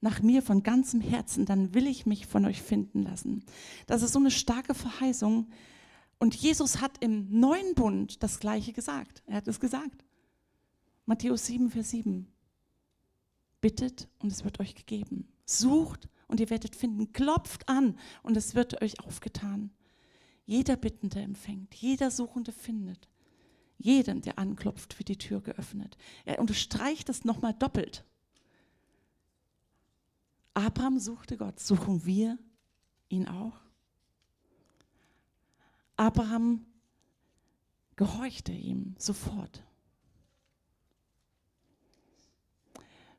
nach 0.00 0.20
mir 0.20 0.42
von 0.42 0.62
ganzem 0.62 1.00
Herzen, 1.00 1.46
dann 1.46 1.74
will 1.74 1.86
ich 1.86 2.06
mich 2.06 2.26
von 2.26 2.44
euch 2.44 2.62
finden 2.62 3.02
lassen. 3.02 3.42
Das 3.86 4.02
ist 4.02 4.12
so 4.12 4.18
eine 4.18 4.30
starke 4.30 4.74
Verheißung. 4.74 5.48
Und 6.24 6.34
Jesus 6.34 6.80
hat 6.80 7.04
im 7.04 7.38
neuen 7.38 7.74
Bund 7.74 8.22
das 8.22 8.40
Gleiche 8.40 8.72
gesagt. 8.72 9.22
Er 9.26 9.36
hat 9.36 9.46
es 9.46 9.60
gesagt. 9.60 10.06
Matthäus 11.04 11.44
7, 11.44 11.70
Vers 11.70 11.90
7. 11.90 12.26
Bittet 13.60 14.08
und 14.20 14.32
es 14.32 14.42
wird 14.42 14.58
euch 14.58 14.74
gegeben. 14.74 15.28
Sucht 15.44 16.08
und 16.26 16.40
ihr 16.40 16.48
werdet 16.48 16.76
finden. 16.76 17.12
Klopft 17.12 17.68
an 17.68 17.98
und 18.22 18.38
es 18.38 18.54
wird 18.54 18.80
euch 18.80 19.00
aufgetan. 19.00 19.70
Jeder 20.46 20.76
Bittende 20.76 21.20
empfängt, 21.20 21.74
jeder 21.74 22.10
Suchende 22.10 22.52
findet 22.52 23.06
jedem, 23.76 24.22
der 24.22 24.38
anklopft, 24.38 24.98
wird 24.98 25.10
die 25.10 25.18
Tür 25.18 25.42
geöffnet. 25.42 25.98
Er 26.24 26.38
unterstreicht 26.38 27.10
das 27.10 27.26
nochmal 27.26 27.52
doppelt. 27.52 28.02
Abraham 30.54 30.98
suchte 30.98 31.36
Gott. 31.36 31.60
Suchen 31.60 32.06
wir 32.06 32.38
ihn 33.10 33.28
auch? 33.28 33.63
Abraham 35.96 36.64
gehorchte 37.96 38.52
ihm 38.52 38.94
sofort. 38.98 39.62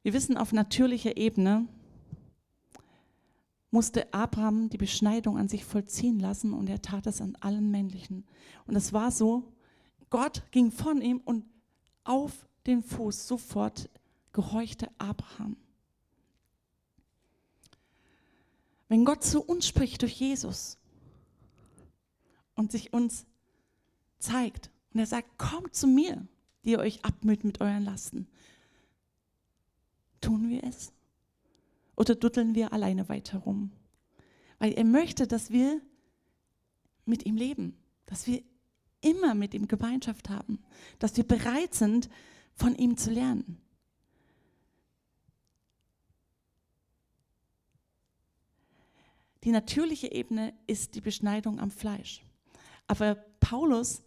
Wir 0.03 0.13
wissen, 0.13 0.37
auf 0.37 0.51
natürlicher 0.51 1.17
Ebene 1.17 1.67
musste 3.71 4.13
Abraham 4.13 4.69
die 4.69 4.77
Beschneidung 4.77 5.37
an 5.37 5.47
sich 5.47 5.65
vollziehen 5.65 6.19
lassen 6.19 6.53
und 6.53 6.69
er 6.69 6.81
tat 6.81 7.07
es 7.07 7.21
an 7.21 7.35
allen 7.39 7.71
männlichen. 7.71 8.25
Und 8.67 8.75
es 8.75 8.93
war 8.93 9.11
so, 9.11 9.51
Gott 10.09 10.43
ging 10.51 10.71
von 10.71 11.01
ihm 11.01 11.21
und 11.25 11.45
auf 12.03 12.47
den 12.67 12.83
Fuß 12.83 13.27
sofort 13.27 13.89
gehorchte 14.31 14.89
Abraham. 14.97 15.57
Wenn 18.87 19.05
Gott 19.05 19.23
zu 19.23 19.41
uns 19.41 19.67
spricht 19.67 20.03
durch 20.03 20.13
Jesus 20.19 20.77
und 22.55 22.71
sich 22.71 22.93
uns 22.93 23.25
zeigt 24.17 24.71
und 24.93 24.99
er 24.99 25.05
sagt, 25.05 25.37
kommt 25.37 25.75
zu 25.75 25.87
mir, 25.87 26.27
die 26.63 26.71
ihr 26.71 26.79
euch 26.79 27.03
abmüht 27.05 27.43
mit 27.43 27.61
euren 27.61 27.83
Lasten, 27.83 28.27
tun 30.21 30.49
wir 30.49 30.63
es? 30.63 30.91
Oder 31.95 32.15
duddeln 32.15 32.55
wir 32.55 32.73
alleine 32.73 33.07
weiter 33.07 33.39
rum? 33.39 33.71
Weil 34.59 34.73
er 34.73 34.83
möchte, 34.83 35.27
dass 35.27 35.51
wir 35.51 35.81
mit 37.05 37.25
ihm 37.25 37.35
leben, 37.35 37.77
dass 38.05 38.27
wir 38.27 38.41
immer 39.01 39.35
mit 39.35 39.53
ihm 39.53 39.67
Gemeinschaft 39.67 40.29
haben, 40.29 40.59
dass 40.99 41.15
wir 41.15 41.23
bereit 41.23 41.73
sind, 41.73 42.09
von 42.55 42.75
ihm 42.75 42.97
zu 42.97 43.11
lernen. 43.11 43.61
Die 49.43 49.51
natürliche 49.51 50.11
Ebene 50.11 50.53
ist 50.65 50.95
die 50.95 51.01
Beschneidung 51.01 51.59
am 51.59 51.69
Fleisch. 51.69 52.24
Aber 52.87 53.15
Paulus 53.39 54.03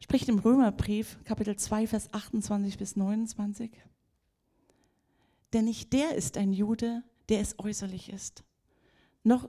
spricht 0.00 0.28
im 0.28 0.38
Römerbrief, 0.38 1.18
Kapitel 1.24 1.56
2, 1.56 1.86
Vers 1.86 2.12
28 2.12 2.78
bis 2.78 2.96
29, 2.96 3.70
denn 5.52 5.64
nicht 5.64 5.92
der 5.92 6.14
ist 6.14 6.36
ein 6.36 6.52
Jude, 6.52 7.02
der 7.28 7.40
es 7.40 7.58
äußerlich 7.58 8.10
ist. 8.10 8.44
Noch 9.22 9.48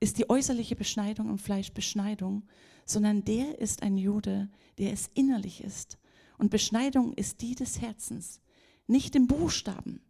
ist 0.00 0.18
die 0.18 0.28
äußerliche 0.28 0.76
Beschneidung 0.76 1.28
im 1.30 1.38
Fleisch 1.38 1.72
Beschneidung, 1.72 2.44
sondern 2.84 3.24
der 3.24 3.58
ist 3.58 3.82
ein 3.82 3.96
Jude, 3.96 4.48
der 4.78 4.92
es 4.92 5.08
innerlich 5.14 5.62
ist. 5.64 5.98
Und 6.38 6.50
Beschneidung 6.50 7.14
ist 7.14 7.40
die 7.40 7.54
des 7.54 7.80
Herzens, 7.80 8.40
nicht 8.86 9.16
im 9.16 9.26
Buchstaben. 9.26 10.00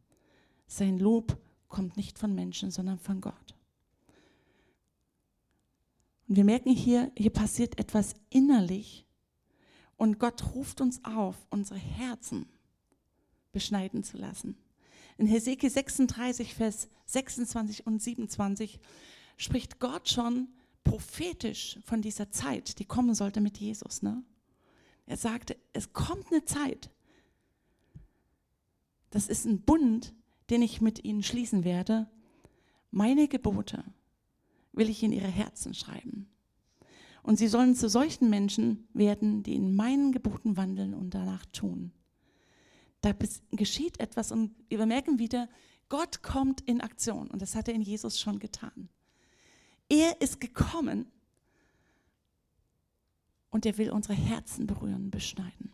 Sein 0.66 0.98
Lob 0.98 1.38
kommt 1.68 1.96
nicht 1.96 2.18
von 2.18 2.34
Menschen, 2.34 2.70
sondern 2.70 2.98
von 2.98 3.20
Gott. 3.20 3.55
Und 6.28 6.36
wir 6.36 6.44
merken 6.44 6.70
hier, 6.70 7.12
hier 7.16 7.30
passiert 7.30 7.78
etwas 7.78 8.14
innerlich 8.30 9.06
und 9.96 10.18
Gott 10.18 10.54
ruft 10.54 10.80
uns 10.80 11.04
auf, 11.04 11.36
unsere 11.50 11.78
Herzen 11.78 12.46
beschneiden 13.52 14.02
zu 14.02 14.16
lassen. 14.16 14.56
In 15.18 15.26
Hesekiel 15.26 15.70
36, 15.70 16.54
Vers 16.54 16.88
26 17.06 17.86
und 17.86 18.02
27 18.02 18.80
spricht 19.36 19.78
Gott 19.78 20.08
schon 20.08 20.48
prophetisch 20.84 21.78
von 21.84 22.02
dieser 22.02 22.30
Zeit, 22.30 22.78
die 22.78 22.84
kommen 22.84 23.14
sollte 23.14 23.40
mit 23.40 23.58
Jesus. 23.58 24.02
Ne? 24.02 24.22
Er 25.06 25.16
sagte, 25.16 25.56
es 25.72 25.92
kommt 25.92 26.30
eine 26.30 26.44
Zeit. 26.44 26.90
Das 29.10 29.28
ist 29.28 29.46
ein 29.46 29.62
Bund, 29.62 30.14
den 30.50 30.62
ich 30.62 30.80
mit 30.80 31.04
ihnen 31.04 31.22
schließen 31.22 31.64
werde. 31.64 32.08
Meine 32.90 33.28
Gebote 33.28 33.84
will 34.76 34.88
ich 34.88 35.02
in 35.02 35.12
ihre 35.12 35.26
Herzen 35.26 35.74
schreiben. 35.74 36.28
Und 37.22 37.38
sie 37.38 37.48
sollen 37.48 37.74
zu 37.74 37.88
solchen 37.88 38.30
Menschen 38.30 38.86
werden, 38.92 39.42
die 39.42 39.56
in 39.56 39.74
meinen 39.74 40.12
Geboten 40.12 40.56
wandeln 40.56 40.94
und 40.94 41.12
danach 41.12 41.44
tun. 41.46 41.90
Da 43.00 43.12
geschieht 43.50 43.98
etwas 43.98 44.30
und 44.30 44.54
wir 44.68 44.86
merken 44.86 45.18
wieder, 45.18 45.48
Gott 45.88 46.22
kommt 46.22 46.60
in 46.60 46.80
Aktion 46.80 47.28
und 47.28 47.42
das 47.42 47.54
hat 47.54 47.68
er 47.68 47.74
in 47.74 47.82
Jesus 47.82 48.20
schon 48.20 48.38
getan. 48.38 48.88
Er 49.88 50.20
ist 50.20 50.40
gekommen 50.40 51.06
und 53.50 53.66
er 53.66 53.78
will 53.78 53.90
unsere 53.90 54.14
Herzen 54.14 54.66
berühren, 54.66 55.10
beschneiden. 55.10 55.72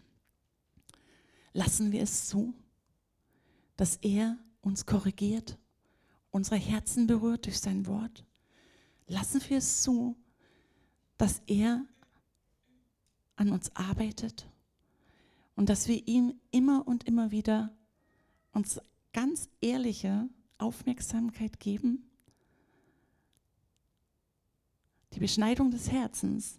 Lassen 1.53 1.93
wir 1.93 2.03
es 2.03 2.29
zu, 2.29 2.55
dass 3.77 3.97
er 3.97 4.39
uns 4.61 4.87
korrigiert, 4.87 5.59
unsere 6.31 6.57
Herzen 6.57 7.07
berührt 7.07 7.47
durch 7.47 7.59
sein 7.59 7.87
Wort? 7.87 8.25
Lassen 9.13 9.43
wir 9.47 9.59
es 9.59 9.83
zu, 9.83 10.17
dass 11.19 11.43
er 11.47 11.85
an 13.37 13.51
uns 13.51 13.77
arbeitet 13.77 14.49
und 15.55 15.69
dass 15.69 15.87
wir 15.87 16.09
ihm 16.09 16.41
immer 16.51 16.89
und 16.89 17.05
immer 17.05 17.31
wieder 17.31 17.77
uns 18.53 18.81
ganz 19.13 19.51
ehrliche 19.61 20.31
Aufmerksamkeit 20.57 21.61
geben? 21.61 22.11
Die 25.13 25.21
Beschneidung 25.21 25.71
des 25.71 25.93
Herzens, 25.93 26.59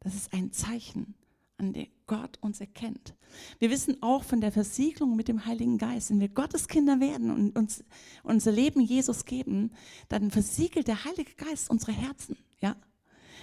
das 0.00 0.14
ist 0.14 0.34
ein 0.34 0.52
Zeichen, 0.52 1.14
an 1.60 1.72
dem 1.74 1.86
Gott 2.06 2.38
uns 2.40 2.60
erkennt. 2.60 3.14
Wir 3.60 3.70
wissen 3.70 4.02
auch 4.02 4.24
von 4.24 4.40
der 4.40 4.50
Versiegelung 4.50 5.14
mit 5.14 5.28
dem 5.28 5.46
Heiligen 5.46 5.78
Geist, 5.78 6.10
wenn 6.10 6.18
wir 6.18 6.28
Gottes 6.28 6.66
Kinder 6.66 6.98
werden 6.98 7.30
und 7.30 7.56
uns 7.56 7.84
unser 8.24 8.50
Leben 8.50 8.80
Jesus 8.80 9.26
geben, 9.26 9.70
dann 10.08 10.32
versiegelt 10.32 10.88
der 10.88 11.04
Heilige 11.04 11.34
Geist 11.34 11.70
unsere 11.70 11.92
Herzen, 11.92 12.36
ja? 12.60 12.74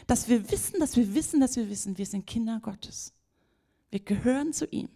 Dass 0.06 0.28
wir 0.28 0.52
wissen, 0.52 0.80
dass 0.80 0.98
wir 0.98 1.14
wissen, 1.14 1.40
dass 1.40 1.56
wir 1.56 1.70
wissen, 1.70 1.98
wir 1.98 2.06
sind 2.06 2.28
Kinder 2.28 2.60
Gottes. 2.62 3.14
Wir 3.90 4.02
gehören 4.02 4.52
zu 4.52 4.66
ihm. 4.66 4.90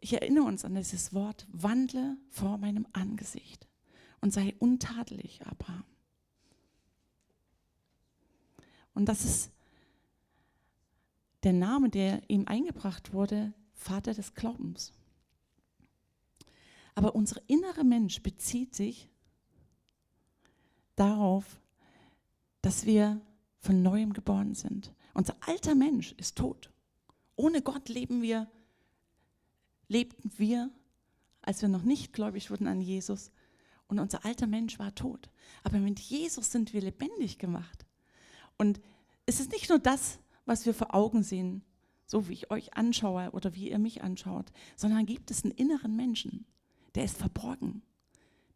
Ich 0.00 0.12
erinnere 0.12 0.44
uns 0.44 0.64
an 0.64 0.76
dieses 0.76 1.12
Wort, 1.14 1.48
wandle 1.50 2.16
vor 2.28 2.58
meinem 2.58 2.86
Angesicht 2.92 3.66
und 4.20 4.32
sei 4.32 4.54
untadelig, 4.60 5.44
Abraham. 5.46 5.84
Und 8.94 9.06
das 9.06 9.24
ist 9.24 9.50
der 11.46 11.52
Name, 11.52 11.90
der 11.90 12.28
ihm 12.28 12.48
eingebracht 12.48 13.12
wurde, 13.12 13.54
Vater 13.72 14.12
des 14.14 14.34
Glaubens. 14.34 14.92
Aber 16.96 17.14
unser 17.14 17.40
innerer 17.46 17.84
Mensch 17.84 18.20
bezieht 18.20 18.74
sich 18.74 19.08
darauf, 20.96 21.60
dass 22.62 22.84
wir 22.84 23.20
von 23.60 23.80
neuem 23.80 24.12
geboren 24.12 24.56
sind. 24.56 24.92
Unser 25.14 25.36
alter 25.46 25.76
Mensch 25.76 26.16
ist 26.16 26.36
tot. 26.36 26.72
Ohne 27.36 27.62
Gott 27.62 27.88
leben 27.88 28.22
wir, 28.22 28.50
lebten 29.86 30.32
wir, 30.38 30.68
als 31.42 31.62
wir 31.62 31.68
noch 31.68 31.84
nicht 31.84 32.12
gläubig 32.12 32.50
wurden 32.50 32.66
an 32.66 32.80
Jesus. 32.80 33.30
Und 33.86 34.00
unser 34.00 34.24
alter 34.24 34.48
Mensch 34.48 34.80
war 34.80 34.96
tot. 34.96 35.30
Aber 35.62 35.78
mit 35.78 36.00
Jesus 36.00 36.50
sind 36.50 36.72
wir 36.72 36.80
lebendig 36.80 37.38
gemacht. 37.38 37.86
Und 38.58 38.80
es 39.26 39.38
ist 39.38 39.52
nicht 39.52 39.68
nur 39.68 39.78
das, 39.78 40.18
was 40.46 40.64
wir 40.64 40.74
vor 40.74 40.94
Augen 40.94 41.22
sehen, 41.22 41.62
so 42.06 42.28
wie 42.28 42.32
ich 42.32 42.50
euch 42.50 42.74
anschaue 42.74 43.30
oder 43.32 43.54
wie 43.54 43.70
ihr 43.70 43.78
mich 43.78 44.02
anschaut, 44.02 44.52
sondern 44.76 45.04
gibt 45.06 45.30
es 45.30 45.44
einen 45.44 45.52
inneren 45.52 45.94
Menschen, 45.96 46.46
der 46.94 47.04
ist 47.04 47.18
verborgen. 47.18 47.82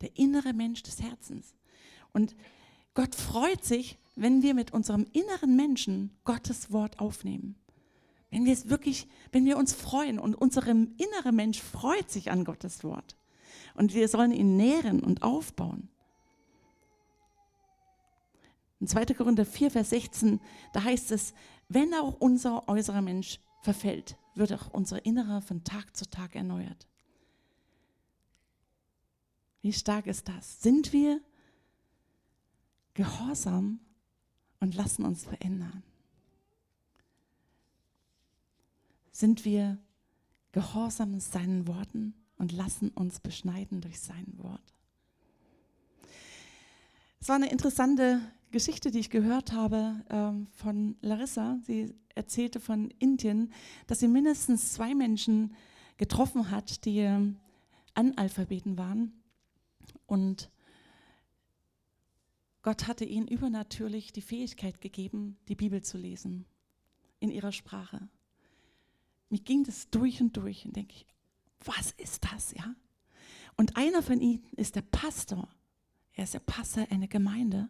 Der 0.01 0.17
innere 0.17 0.55
Mensch 0.55 0.83
des 0.83 1.03
Herzens. 1.03 1.55
Und 2.13 2.35
Gott 2.95 3.15
freut 3.15 3.65
sich, 3.65 3.99
wenn 4.17 4.43
wir 4.43 4.55
mit 4.55 4.73
unserem 4.73 5.07
inneren 5.13 5.57
Menschen 5.57 6.17
Gottes 6.25 6.73
Wort 6.73 7.01
aufnehmen. 7.01 7.57
Wenn 8.31 8.45
wir 8.45 8.53
es 8.53 8.69
wirklich, 8.69 9.09
wenn 9.33 9.45
wir 9.45 9.57
uns 9.57 9.75
freuen 9.75 10.19
und 10.19 10.35
unser 10.35 10.67
innerer 10.67 11.33
Mensch 11.33 11.61
freut 11.61 12.11
sich 12.11 12.31
an 12.31 12.45
Gottes 12.45 12.85
Wort. 12.85 13.17
Und 13.75 13.95
wir 13.95 14.09
sollen 14.09 14.33
ihn 14.33 14.57
nähren 14.57 15.01
und 15.01 15.23
aufbauen. 15.23 15.89
In 18.81 18.87
2. 18.87 19.07
Korinther 19.07 19.45
4, 19.45 19.71
Vers 19.71 19.91
16, 19.91 20.41
da 20.73 20.85
heißt 20.85 21.11
es, 21.13 21.35
wenn 21.71 21.95
auch 21.95 22.17
unser 22.19 22.69
äußerer 22.69 23.01
Mensch 23.01 23.39
verfällt, 23.63 24.19
wird 24.35 24.53
auch 24.53 24.73
unser 24.73 25.07
Innerer 25.07 25.41
von 25.41 25.63
Tag 25.63 25.97
zu 25.97 26.05
Tag 26.11 26.35
erneuert. 26.35 26.89
Wie 29.63 29.73
stark 29.73 30.09
ist 30.09 30.29
das? 30.29 30.63
Sind 30.63 30.93
wir 30.93 31.21
gehorsam 32.95 33.79
und 34.59 34.75
lassen 34.75 35.05
uns 35.05 35.25
verändern? 35.25 35.85
Sind 39.13 39.45
wir 39.45 39.79
gehorsam 40.51 41.21
seinen 41.21 41.69
Worten 41.69 42.15
und 42.37 42.51
lassen 42.51 42.89
uns 42.89 43.21
beschneiden 43.21 43.81
durch 43.81 44.01
sein 44.01 44.27
Wort? 44.39 44.75
Es 47.21 47.29
war 47.29 47.37
eine 47.37 47.51
interessante 47.51 48.21
Geschichte, 48.51 48.91
die 48.91 48.99
ich 48.99 49.11
gehört 49.11 49.53
habe 49.53 50.05
ähm, 50.11 50.47
von 50.53 50.97
Larissa. 51.01 51.59
Sie 51.63 51.95
erzählte 52.15 52.61
von 52.61 52.91
Indien, 52.99 53.53
dass 53.87 54.01
sie 54.01 54.09
mindestens 54.09 54.73
zwei 54.73 54.95
Menschen 54.95 55.55
getroffen 55.97 56.51
hat, 56.51 56.85
die 56.85 56.99
ähm, 56.99 57.39
Analphabeten 57.95 58.77
waren. 58.77 59.13
Und 60.07 60.51
Gott 62.63 62.87
hatte 62.87 63.05
ihnen 63.05 63.29
übernatürlich 63.29 64.13
die 64.13 64.23
Fähigkeit 64.23 64.81
gegeben, 64.81 65.37
die 65.49 65.55
Bibel 65.55 65.83
zu 65.83 65.97
lesen 65.97 66.45
in 67.21 67.31
ihrer 67.31 67.53
Sprache. 67.53 68.09
Mir 69.29 69.41
ging 69.41 69.65
das 69.65 69.89
durch 69.91 70.21
und 70.21 70.37
durch 70.37 70.67
und 70.67 70.77
denke 70.77 70.95
ich, 70.95 71.07
was 71.65 71.93
ist 71.93 72.25
das, 72.25 72.53
ja? 72.53 72.75
Und 73.57 73.77
einer 73.77 74.03
von 74.03 74.21
ihnen 74.21 74.43
ist 74.57 74.77
der 74.77 74.83
Pastor. 74.83 75.49
Er 76.15 76.25
ist 76.25 76.35
der 76.35 76.41
Pastor 76.41 76.87
einer 76.91 77.09
Gemeinde. 77.09 77.69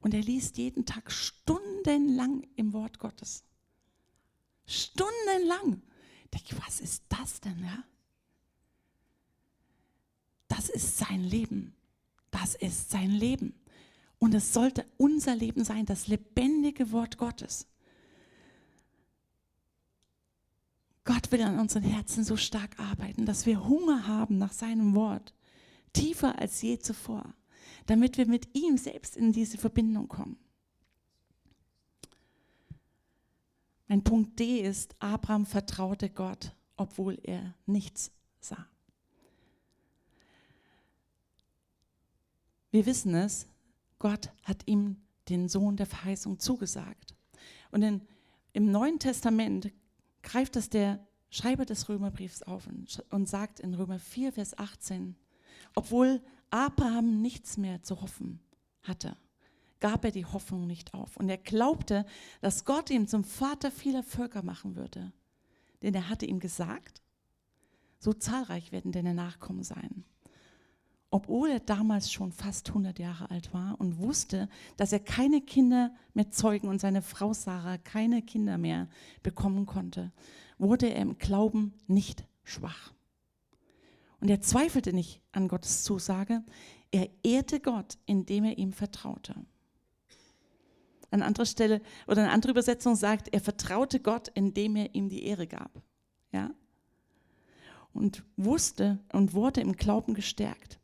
Und 0.00 0.14
er 0.14 0.22
liest 0.22 0.58
jeden 0.58 0.86
Tag 0.86 1.10
stundenlang 1.10 2.46
im 2.56 2.72
Wort 2.72 2.98
Gottes. 2.98 3.44
Stundenlang. 4.66 5.82
Ich 6.24 6.30
denke, 6.30 6.64
was 6.66 6.80
ist 6.80 7.04
das 7.08 7.40
denn, 7.40 7.58
ja? 7.64 7.84
Das 10.46 10.68
ist 10.68 10.98
sein 10.98 11.24
Leben. 11.24 11.74
Das 12.30 12.54
ist 12.54 12.90
sein 12.90 13.10
Leben. 13.10 13.54
Und 14.18 14.34
es 14.34 14.52
sollte 14.52 14.86
unser 14.96 15.34
Leben 15.34 15.64
sein, 15.64 15.86
das 15.86 16.06
lebendige 16.08 16.92
Wort 16.92 17.18
Gottes. 17.18 17.66
Gott 21.04 21.32
will 21.32 21.42
an 21.42 21.58
unseren 21.58 21.84
Herzen 21.84 22.24
so 22.24 22.36
stark 22.36 22.78
arbeiten, 22.78 23.24
dass 23.24 23.46
wir 23.46 23.66
Hunger 23.66 24.06
haben 24.06 24.36
nach 24.36 24.52
seinem 24.52 24.94
Wort, 24.94 25.32
tiefer 25.92 26.38
als 26.38 26.60
je 26.60 26.78
zuvor 26.78 27.34
damit 27.88 28.18
wir 28.18 28.26
mit 28.26 28.54
ihm 28.54 28.76
selbst 28.76 29.16
in 29.16 29.32
diese 29.32 29.56
Verbindung 29.56 30.08
kommen. 30.08 30.36
Mein 33.86 34.04
Punkt 34.04 34.38
D 34.38 34.60
ist, 34.60 34.94
Abraham 34.98 35.46
vertraute 35.46 36.10
Gott, 36.10 36.54
obwohl 36.76 37.18
er 37.22 37.54
nichts 37.64 38.12
sah. 38.40 38.66
Wir 42.70 42.84
wissen 42.84 43.14
es, 43.14 43.46
Gott 43.98 44.30
hat 44.44 44.64
ihm 44.66 44.96
den 45.30 45.48
Sohn 45.48 45.78
der 45.78 45.86
Verheißung 45.86 46.38
zugesagt. 46.38 47.16
Und 47.70 47.82
in, 47.82 48.02
im 48.52 48.70
Neuen 48.70 48.98
Testament 48.98 49.72
greift 50.22 50.56
das 50.56 50.68
der 50.68 51.06
Schreiber 51.30 51.64
des 51.64 51.88
Römerbriefs 51.88 52.42
auf 52.42 52.66
und, 52.66 53.02
und 53.08 53.26
sagt 53.30 53.60
in 53.60 53.72
Römer 53.72 53.98
4, 53.98 54.34
Vers 54.34 54.58
18, 54.58 55.16
obwohl 55.74 56.20
Abraham 56.50 57.20
nichts 57.20 57.56
mehr 57.56 57.82
zu 57.82 58.00
hoffen 58.00 58.40
hatte, 58.82 59.16
gab 59.80 60.04
er 60.04 60.10
die 60.10 60.26
Hoffnung 60.26 60.66
nicht 60.66 60.94
auf. 60.94 61.16
Und 61.16 61.28
er 61.28 61.38
glaubte, 61.38 62.04
dass 62.40 62.64
Gott 62.64 62.90
ihn 62.90 63.06
zum 63.06 63.24
Vater 63.24 63.70
vieler 63.70 64.02
Völker 64.02 64.42
machen 64.42 64.76
würde. 64.76 65.12
Denn 65.82 65.94
er 65.94 66.08
hatte 66.08 66.26
ihm 66.26 66.40
gesagt, 66.40 67.02
so 67.98 68.12
zahlreich 68.12 68.72
werden 68.72 68.92
deine 68.92 69.14
Nachkommen 69.14 69.62
sein. 69.62 70.04
Obwohl 71.10 71.50
er 71.50 71.60
damals 71.60 72.12
schon 72.12 72.32
fast 72.32 72.68
100 72.68 72.98
Jahre 72.98 73.30
alt 73.30 73.54
war 73.54 73.80
und 73.80 73.98
wusste, 73.98 74.48
dass 74.76 74.92
er 74.92 75.00
keine 75.00 75.40
Kinder 75.40 75.94
mehr 76.12 76.30
zeugen 76.30 76.68
und 76.68 76.80
seine 76.80 77.00
Frau 77.00 77.32
Sarah 77.32 77.78
keine 77.78 78.20
Kinder 78.20 78.58
mehr 78.58 78.88
bekommen 79.22 79.64
konnte, 79.64 80.12
wurde 80.58 80.86
er 80.90 81.00
im 81.00 81.16
Glauben 81.16 81.72
nicht 81.86 82.26
schwach. 82.44 82.92
Und 84.20 84.28
er 84.28 84.40
zweifelte 84.40 84.92
nicht 84.92 85.20
an 85.32 85.48
Gottes 85.48 85.82
Zusage, 85.84 86.42
er 86.90 87.08
ehrte 87.22 87.60
Gott, 87.60 87.98
indem 88.06 88.44
er 88.44 88.58
ihm 88.58 88.72
vertraute. 88.72 89.34
An 91.10 91.22
anderer 91.22 91.46
Stelle 91.46 91.80
oder 92.06 92.22
eine 92.22 92.32
andere 92.32 92.52
Übersetzung 92.52 92.94
sagt, 92.96 93.28
er 93.28 93.40
vertraute 93.40 94.00
Gott, 94.00 94.28
indem 94.34 94.76
er 94.76 94.94
ihm 94.94 95.08
die 95.08 95.24
Ehre 95.24 95.46
gab. 95.46 95.82
Ja? 96.32 96.50
Und 97.92 98.24
wusste 98.36 98.98
und 99.12 99.32
wurde 99.32 99.60
im 99.60 99.74
Glauben 99.74 100.14
gestärkt. 100.14 100.78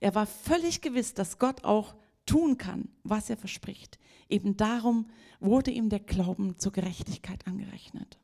Er 0.00 0.14
war 0.14 0.26
völlig 0.26 0.80
gewiss, 0.80 1.14
dass 1.14 1.38
Gott 1.38 1.64
auch 1.64 1.94
tun 2.26 2.58
kann, 2.58 2.88
was 3.02 3.30
er 3.30 3.36
verspricht. 3.36 3.98
Eben 4.28 4.56
darum 4.56 5.08
wurde 5.40 5.70
ihm 5.70 5.88
der 5.88 6.00
Glauben 6.00 6.58
zur 6.58 6.72
Gerechtigkeit 6.72 7.46
angerechnet. 7.46 8.18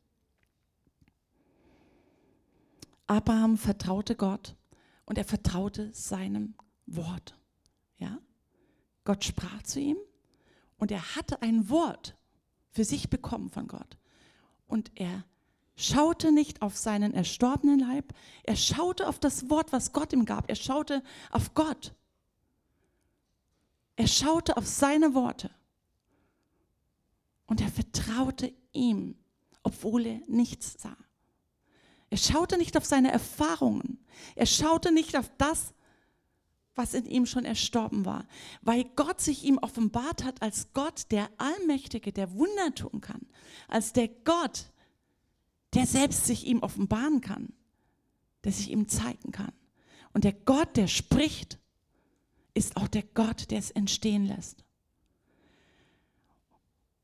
Abraham 3.08 3.56
vertraute 3.56 4.14
Gott 4.14 4.54
und 5.06 5.18
er 5.18 5.24
vertraute 5.24 5.92
seinem 5.92 6.54
Wort. 6.86 7.36
Ja? 7.96 8.18
Gott 9.04 9.24
sprach 9.24 9.62
zu 9.62 9.80
ihm 9.80 9.96
und 10.76 10.92
er 10.92 11.16
hatte 11.16 11.42
ein 11.42 11.68
Wort 11.70 12.16
für 12.70 12.84
sich 12.84 13.10
bekommen 13.10 13.50
von 13.50 13.66
Gott. 13.66 13.96
Und 14.66 14.92
er 14.94 15.24
schaute 15.74 16.32
nicht 16.32 16.60
auf 16.60 16.76
seinen 16.76 17.14
erstorbenen 17.14 17.78
Leib, 17.78 18.12
er 18.42 18.56
schaute 18.56 19.08
auf 19.08 19.18
das 19.18 19.48
Wort, 19.48 19.72
was 19.72 19.92
Gott 19.92 20.12
ihm 20.12 20.26
gab. 20.26 20.48
Er 20.50 20.56
schaute 20.56 21.02
auf 21.30 21.54
Gott. 21.54 21.94
Er 23.96 24.06
schaute 24.06 24.56
auf 24.56 24.66
seine 24.66 25.14
Worte. 25.14 25.50
Und 27.46 27.62
er 27.62 27.68
vertraute 27.68 28.52
ihm, 28.72 29.16
obwohl 29.62 30.04
er 30.04 30.20
nichts 30.26 30.74
sah. 30.82 30.96
Er 32.10 32.16
schaute 32.16 32.58
nicht 32.58 32.76
auf 32.76 32.84
seine 32.84 33.12
Erfahrungen. 33.12 34.04
Er 34.34 34.46
schaute 34.46 34.92
nicht 34.92 35.16
auf 35.16 35.30
das, 35.38 35.74
was 36.74 36.94
in 36.94 37.06
ihm 37.06 37.26
schon 37.26 37.44
erstorben 37.44 38.06
war, 38.06 38.26
weil 38.62 38.84
Gott 38.96 39.20
sich 39.20 39.44
ihm 39.44 39.58
offenbart 39.58 40.24
hat 40.24 40.40
als 40.40 40.72
Gott, 40.72 41.06
der 41.10 41.28
Allmächtige, 41.36 42.12
der 42.12 42.32
Wunder 42.34 42.74
tun 42.74 43.00
kann, 43.00 43.26
als 43.66 43.92
der 43.92 44.08
Gott, 44.08 44.70
der 45.74 45.86
selbst 45.86 46.24
sich 46.24 46.46
ihm 46.46 46.60
offenbaren 46.60 47.20
kann, 47.20 47.52
der 48.44 48.52
sich 48.52 48.70
ihm 48.70 48.88
zeigen 48.88 49.32
kann. 49.32 49.52
Und 50.14 50.24
der 50.24 50.32
Gott, 50.32 50.76
der 50.76 50.86
spricht, 50.86 51.58
ist 52.54 52.76
auch 52.76 52.88
der 52.88 53.02
Gott, 53.02 53.50
der 53.50 53.58
es 53.58 53.70
entstehen 53.72 54.24
lässt. 54.24 54.64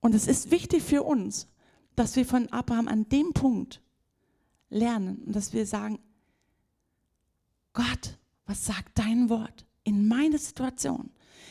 Und 0.01 0.15
es 0.15 0.27
ist 0.27 0.51
wichtig 0.51 0.83
für 0.83 1.03
uns, 1.03 1.49
dass 1.97 2.17
wir 2.17 2.25
von 2.25 2.49
Abraham 2.51 2.89
an 2.89 3.09
dem 3.09 3.33
Punkt 3.33 3.81
lernen 4.71 5.23
und 5.27 5.37
dass 5.37 5.53
wir 5.53 5.67
sagen, 5.67 5.99
Gott, 7.73 8.19
was 8.47 8.65
sagt 8.65 8.99
dein 8.99 9.29
Wort 9.29 9.67
in 9.83 10.07
meine 10.07 10.39
Situation? 10.39 11.11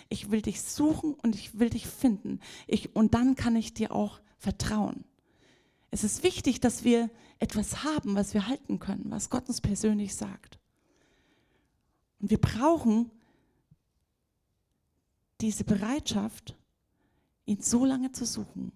Ich 0.09 0.31
will 0.31 0.41
dich 0.41 0.61
suchen 0.61 1.13
und 1.15 1.35
ich 1.35 1.59
will 1.59 1.69
dich 1.69 1.87
finden. 1.87 2.39
Ich, 2.67 2.95
und 2.95 3.13
dann 3.13 3.35
kann 3.35 3.55
ich 3.55 3.73
dir 3.73 3.91
auch 3.91 4.21
vertrauen. 4.37 5.03
Es 5.91 6.03
ist 6.03 6.23
wichtig, 6.23 6.59
dass 6.59 6.83
wir 6.83 7.09
etwas 7.39 7.83
haben, 7.83 8.15
was 8.15 8.33
wir 8.33 8.47
halten 8.47 8.79
können, 8.79 9.05
was 9.09 9.29
Gott 9.29 9.47
uns 9.47 9.61
persönlich 9.61 10.15
sagt. 10.15 10.57
Und 12.19 12.29
wir 12.29 12.39
brauchen 12.39 13.11
diese 15.41 15.65
Bereitschaft, 15.65 16.55
ihn 17.45 17.61
so 17.61 17.85
lange 17.85 18.11
zu 18.11 18.25
suchen, 18.25 18.71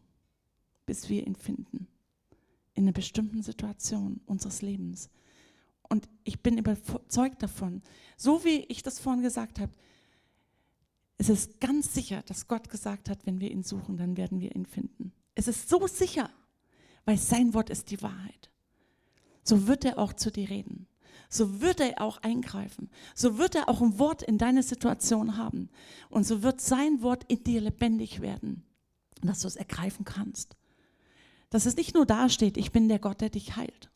bis 0.85 1.07
wir 1.07 1.25
ihn 1.25 1.35
finden. 1.35 1.87
In 2.77 2.83
einer 2.83 2.91
bestimmten 2.91 3.41
Situation 3.41 4.21
unseres 4.27 4.61
Lebens. 4.61 5.09
Und 5.89 6.07
ich 6.23 6.41
bin 6.41 6.59
überzeugt 6.59 7.41
davon, 7.41 7.81
so 8.17 8.43
wie 8.45 8.59
ich 8.65 8.83
das 8.83 8.99
vorhin 8.99 9.23
gesagt 9.23 9.59
habe, 9.59 9.71
es 11.17 11.29
ist 11.29 11.59
ganz 11.59 11.91
sicher, 11.95 12.21
dass 12.27 12.47
Gott 12.47 12.69
gesagt 12.69 13.09
hat, 13.09 13.25
wenn 13.25 13.39
wir 13.39 13.49
ihn 13.49 13.63
suchen, 13.63 13.97
dann 13.97 14.15
werden 14.15 14.39
wir 14.39 14.55
ihn 14.55 14.67
finden. 14.67 15.11
Es 15.33 15.47
ist 15.47 15.69
so 15.69 15.87
sicher, 15.87 16.29
weil 17.05 17.17
sein 17.17 17.55
Wort 17.55 17.71
ist 17.71 17.89
die 17.89 17.99
Wahrheit. 18.03 18.51
So 19.43 19.65
wird 19.65 19.83
er 19.83 19.97
auch 19.97 20.13
zu 20.13 20.31
dir 20.31 20.47
reden. 20.47 20.87
So 21.29 21.61
wird 21.61 21.79
er 21.79 21.99
auch 22.01 22.17
eingreifen. 22.19 22.91
So 23.15 23.39
wird 23.39 23.55
er 23.55 23.69
auch 23.69 23.81
ein 23.81 23.97
Wort 23.97 24.21
in 24.21 24.37
deine 24.37 24.61
Situation 24.61 25.35
haben. 25.37 25.69
Und 26.09 26.25
so 26.25 26.43
wird 26.43 26.61
sein 26.61 27.01
Wort 27.01 27.23
in 27.27 27.43
dir 27.43 27.61
lebendig 27.61 28.21
werden, 28.21 28.63
dass 29.23 29.41
du 29.41 29.47
es 29.47 29.55
ergreifen 29.55 30.05
kannst. 30.05 30.55
Dass 31.49 31.65
es 31.65 31.75
nicht 31.75 31.93
nur 31.93 32.05
dasteht, 32.05 32.57
ich 32.57 32.71
bin 32.71 32.89
der 32.89 32.99
Gott, 32.99 33.21
der 33.21 33.29
dich 33.29 33.55
heilt 33.55 33.89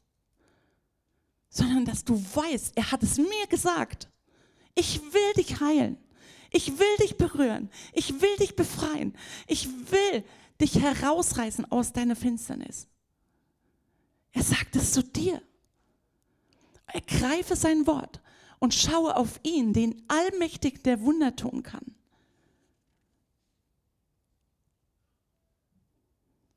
sondern 1.51 1.85
dass 1.85 2.05
du 2.05 2.15
weißt, 2.15 2.71
er 2.75 2.91
hat 2.91 3.03
es 3.03 3.17
mir 3.17 3.47
gesagt. 3.49 4.09
Ich 4.73 5.01
will 5.01 5.33
dich 5.35 5.59
heilen. 5.59 5.97
Ich 6.49 6.79
will 6.79 6.97
dich 7.01 7.17
berühren. 7.17 7.69
Ich 7.93 8.21
will 8.21 8.35
dich 8.37 8.55
befreien. 8.55 9.13
Ich 9.47 9.67
will 9.91 10.23
dich 10.59 10.79
herausreißen 10.79 11.69
aus 11.69 11.91
deiner 11.91 12.15
Finsternis. 12.15 12.87
Er 14.31 14.43
sagt 14.43 14.77
es 14.77 14.93
zu 14.93 15.03
dir. 15.03 15.41
Ergreife 16.87 17.55
sein 17.55 17.85
Wort 17.85 18.21
und 18.59 18.73
schaue 18.73 19.15
auf 19.17 19.39
ihn, 19.43 19.73
den 19.73 20.03
Allmächtigen, 20.07 20.83
der 20.83 21.01
Wunder 21.01 21.35
tun 21.35 21.63
kann. 21.63 21.95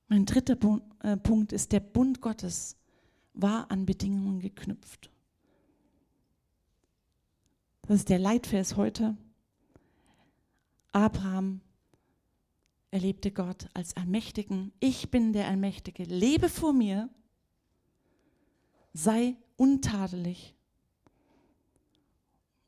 Mein 0.08 0.26
dritter 0.26 0.56
äh, 1.00 1.16
Punkt 1.16 1.52
ist 1.52 1.72
der 1.72 1.80
Bund 1.80 2.20
Gottes 2.20 2.76
war 3.32 3.70
an 3.70 3.84
Bedingungen 3.84 4.40
geknüpft. 4.40 5.10
Das 7.82 7.96
ist 7.96 8.08
der 8.08 8.18
Leitvers 8.18 8.76
heute. 8.76 9.16
Abraham 10.92 11.60
erlebte 12.90 13.32
Gott 13.32 13.68
als 13.74 13.96
Allmächtigen. 13.96 14.72
Ich 14.78 15.10
bin 15.10 15.32
der 15.32 15.48
Allmächtige. 15.48 16.04
Lebe 16.04 16.48
vor 16.48 16.72
mir. 16.72 17.10
Sei 18.92 19.36
untadelig. 19.56 20.54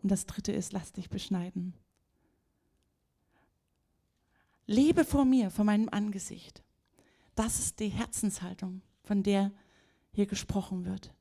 Und 0.03 0.11
das 0.11 0.27
dritte 0.27 0.53
ist, 0.53 0.73
lass 0.73 0.93
dich 0.93 1.09
beschneiden. 1.09 1.75
Lebe 4.67 5.05
vor 5.05 5.25
mir, 5.25 5.51
vor 5.51 5.65
meinem 5.65 5.89
Angesicht. 5.89 6.66
Das 7.37 7.61
ist 7.61 7.79
die 7.79 7.89
Herzenshaltung, 7.89 8.83
von 9.05 9.23
der 9.23 9.53
hier 10.11 10.27
gesprochen 10.27 10.85
wird. 10.85 11.15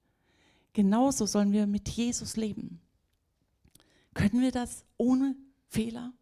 Genauso 0.73 1.25
sollen 1.25 1.51
wir 1.51 1.67
mit 1.67 1.89
Jesus 1.89 2.37
leben. 2.37 2.81
Können 4.13 4.41
wir 4.41 4.51
das 4.51 4.85
ohne 4.97 5.35
Fehler? 5.67 6.13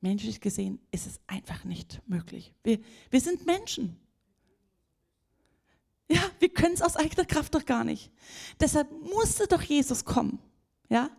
Menschlich 0.00 0.40
gesehen 0.40 0.80
ist 0.90 1.06
es 1.06 1.20
einfach 1.26 1.64
nicht 1.64 2.02
möglich. 2.06 2.52
Wir, 2.64 2.80
wir 3.10 3.20
sind 3.20 3.46
Menschen. 3.46 3.96
Ja, 6.08 6.22
wir 6.40 6.48
können 6.48 6.74
es 6.74 6.82
aus 6.82 6.96
eigener 6.96 7.24
Kraft 7.24 7.54
doch 7.54 7.64
gar 7.64 7.84
nicht. 7.84 8.10
Deshalb 8.58 8.90
musste 9.12 9.46
doch 9.46 9.62
Jesus 9.62 10.04
kommen, 10.04 10.40
ja, 10.88 11.10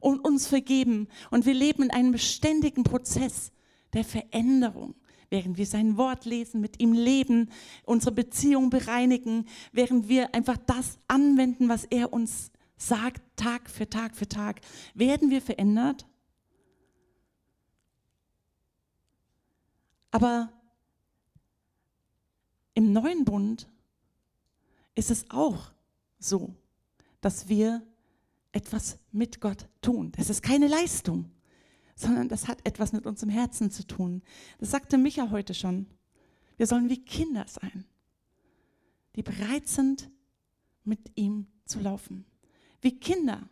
und 0.00 0.20
uns 0.20 0.46
vergeben. 0.46 1.08
Und 1.30 1.46
wir 1.46 1.54
leben 1.54 1.84
in 1.84 1.90
einem 1.90 2.12
beständigen 2.12 2.82
Prozess 2.82 3.52
der 3.92 4.04
Veränderung 4.04 4.94
während 5.30 5.56
wir 5.56 5.66
sein 5.66 5.96
Wort 5.96 6.24
lesen, 6.24 6.60
mit 6.60 6.80
ihm 6.80 6.92
leben, 6.92 7.50
unsere 7.84 8.12
Beziehung 8.12 8.68
bereinigen, 8.68 9.46
während 9.72 10.08
wir 10.08 10.34
einfach 10.34 10.58
das 10.66 10.98
anwenden, 11.08 11.68
was 11.68 11.84
er 11.84 12.12
uns 12.12 12.50
sagt, 12.76 13.22
Tag 13.36 13.70
für 13.70 13.88
Tag 13.88 14.16
für 14.16 14.28
Tag, 14.28 14.60
werden 14.94 15.30
wir 15.30 15.40
verändert. 15.40 16.06
Aber 20.10 20.52
im 22.74 22.92
neuen 22.92 23.24
Bund 23.24 23.68
ist 24.94 25.10
es 25.10 25.30
auch 25.30 25.70
so, 26.18 26.54
dass 27.20 27.48
wir 27.48 27.82
etwas 28.52 28.98
mit 29.12 29.40
Gott 29.40 29.68
tun. 29.80 30.12
Das 30.16 30.30
ist 30.30 30.42
keine 30.42 30.66
Leistung, 30.66 31.30
sondern 32.00 32.28
das 32.28 32.48
hat 32.48 32.66
etwas 32.66 32.92
mit 32.92 33.06
unserem 33.06 33.30
Herzen 33.30 33.70
zu 33.70 33.86
tun. 33.86 34.22
Das 34.58 34.70
sagte 34.70 34.96
Micha 34.96 35.30
heute 35.30 35.54
schon. 35.54 35.86
Wir 36.56 36.66
sollen 36.66 36.88
wie 36.88 37.04
Kinder 37.04 37.46
sein, 37.46 37.84
die 39.16 39.22
bereit 39.22 39.68
sind, 39.68 40.10
mit 40.84 41.12
ihm 41.14 41.46
zu 41.64 41.78
laufen. 41.80 42.24
Wie 42.80 42.98
Kinder, 42.98 43.48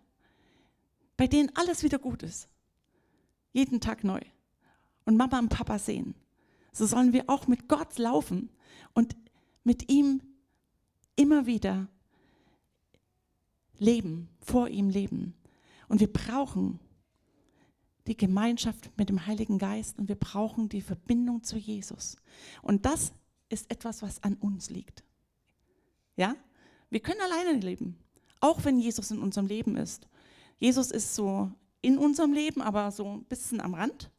bei 1.17 1.27
denen 1.27 1.51
alles 1.57 1.83
wieder 1.83 1.99
gut 1.99 2.23
ist. 2.23 2.49
Jeden 3.53 3.81
Tag 3.81 4.03
neu. 4.03 4.21
Und 5.05 5.17
Mama 5.17 5.39
und 5.39 5.49
Papa 5.49 5.79
sehen. 5.79 6.15
So 6.73 6.87
sollen 6.87 7.13
wir 7.13 7.25
auch 7.29 7.47
mit 7.47 7.69
Gott 7.69 7.99
laufen 7.99 8.51
und 8.95 9.17
mit 9.65 9.91
ihm 9.91 10.23
immer 11.17 11.47
wieder 11.47 11.89
leben, 13.79 14.29
vor 14.41 14.69
ihm 14.69 14.89
leben. 14.89 15.35
Und 15.89 16.01
wir 16.01 16.13
brauchen 16.13 16.79
die 18.09 18.17
Gemeinschaft 18.17 18.91
mit 18.97 19.09
dem 19.09 19.27
Heiligen 19.27 19.59
Geist 19.59 19.99
und 19.99 20.09
wir 20.09 20.17
brauchen 20.17 20.69
die 20.69 20.81
Verbindung 20.81 21.43
zu 21.43 21.57
Jesus. 21.57 22.17
Und 22.63 22.87
das 22.87 23.13
ist 23.49 23.71
etwas, 23.71 24.03
was 24.03 24.23
an 24.23 24.35
uns 24.35 24.71
liegt. 24.71 25.05
Ja? 26.17 26.37
Wir 26.91 27.01
können 27.01 27.21
alleine 27.21 27.59
leben, 27.59 27.97
auch 28.41 28.65
wenn 28.65 28.79
Jesus 28.79 29.11
in 29.11 29.21
unserem 29.21 29.47
Leben 29.47 29.77
ist. 29.77 30.09
Jesus 30.57 30.91
ist 30.91 31.15
so 31.15 31.53
in 31.81 31.99
unserem 31.99 32.33
Leben, 32.33 32.63
aber 32.63 32.91
so 32.91 33.05
ein 33.05 33.25
bisschen 33.25 33.61
am 33.61 33.75
Rand. 33.75 34.11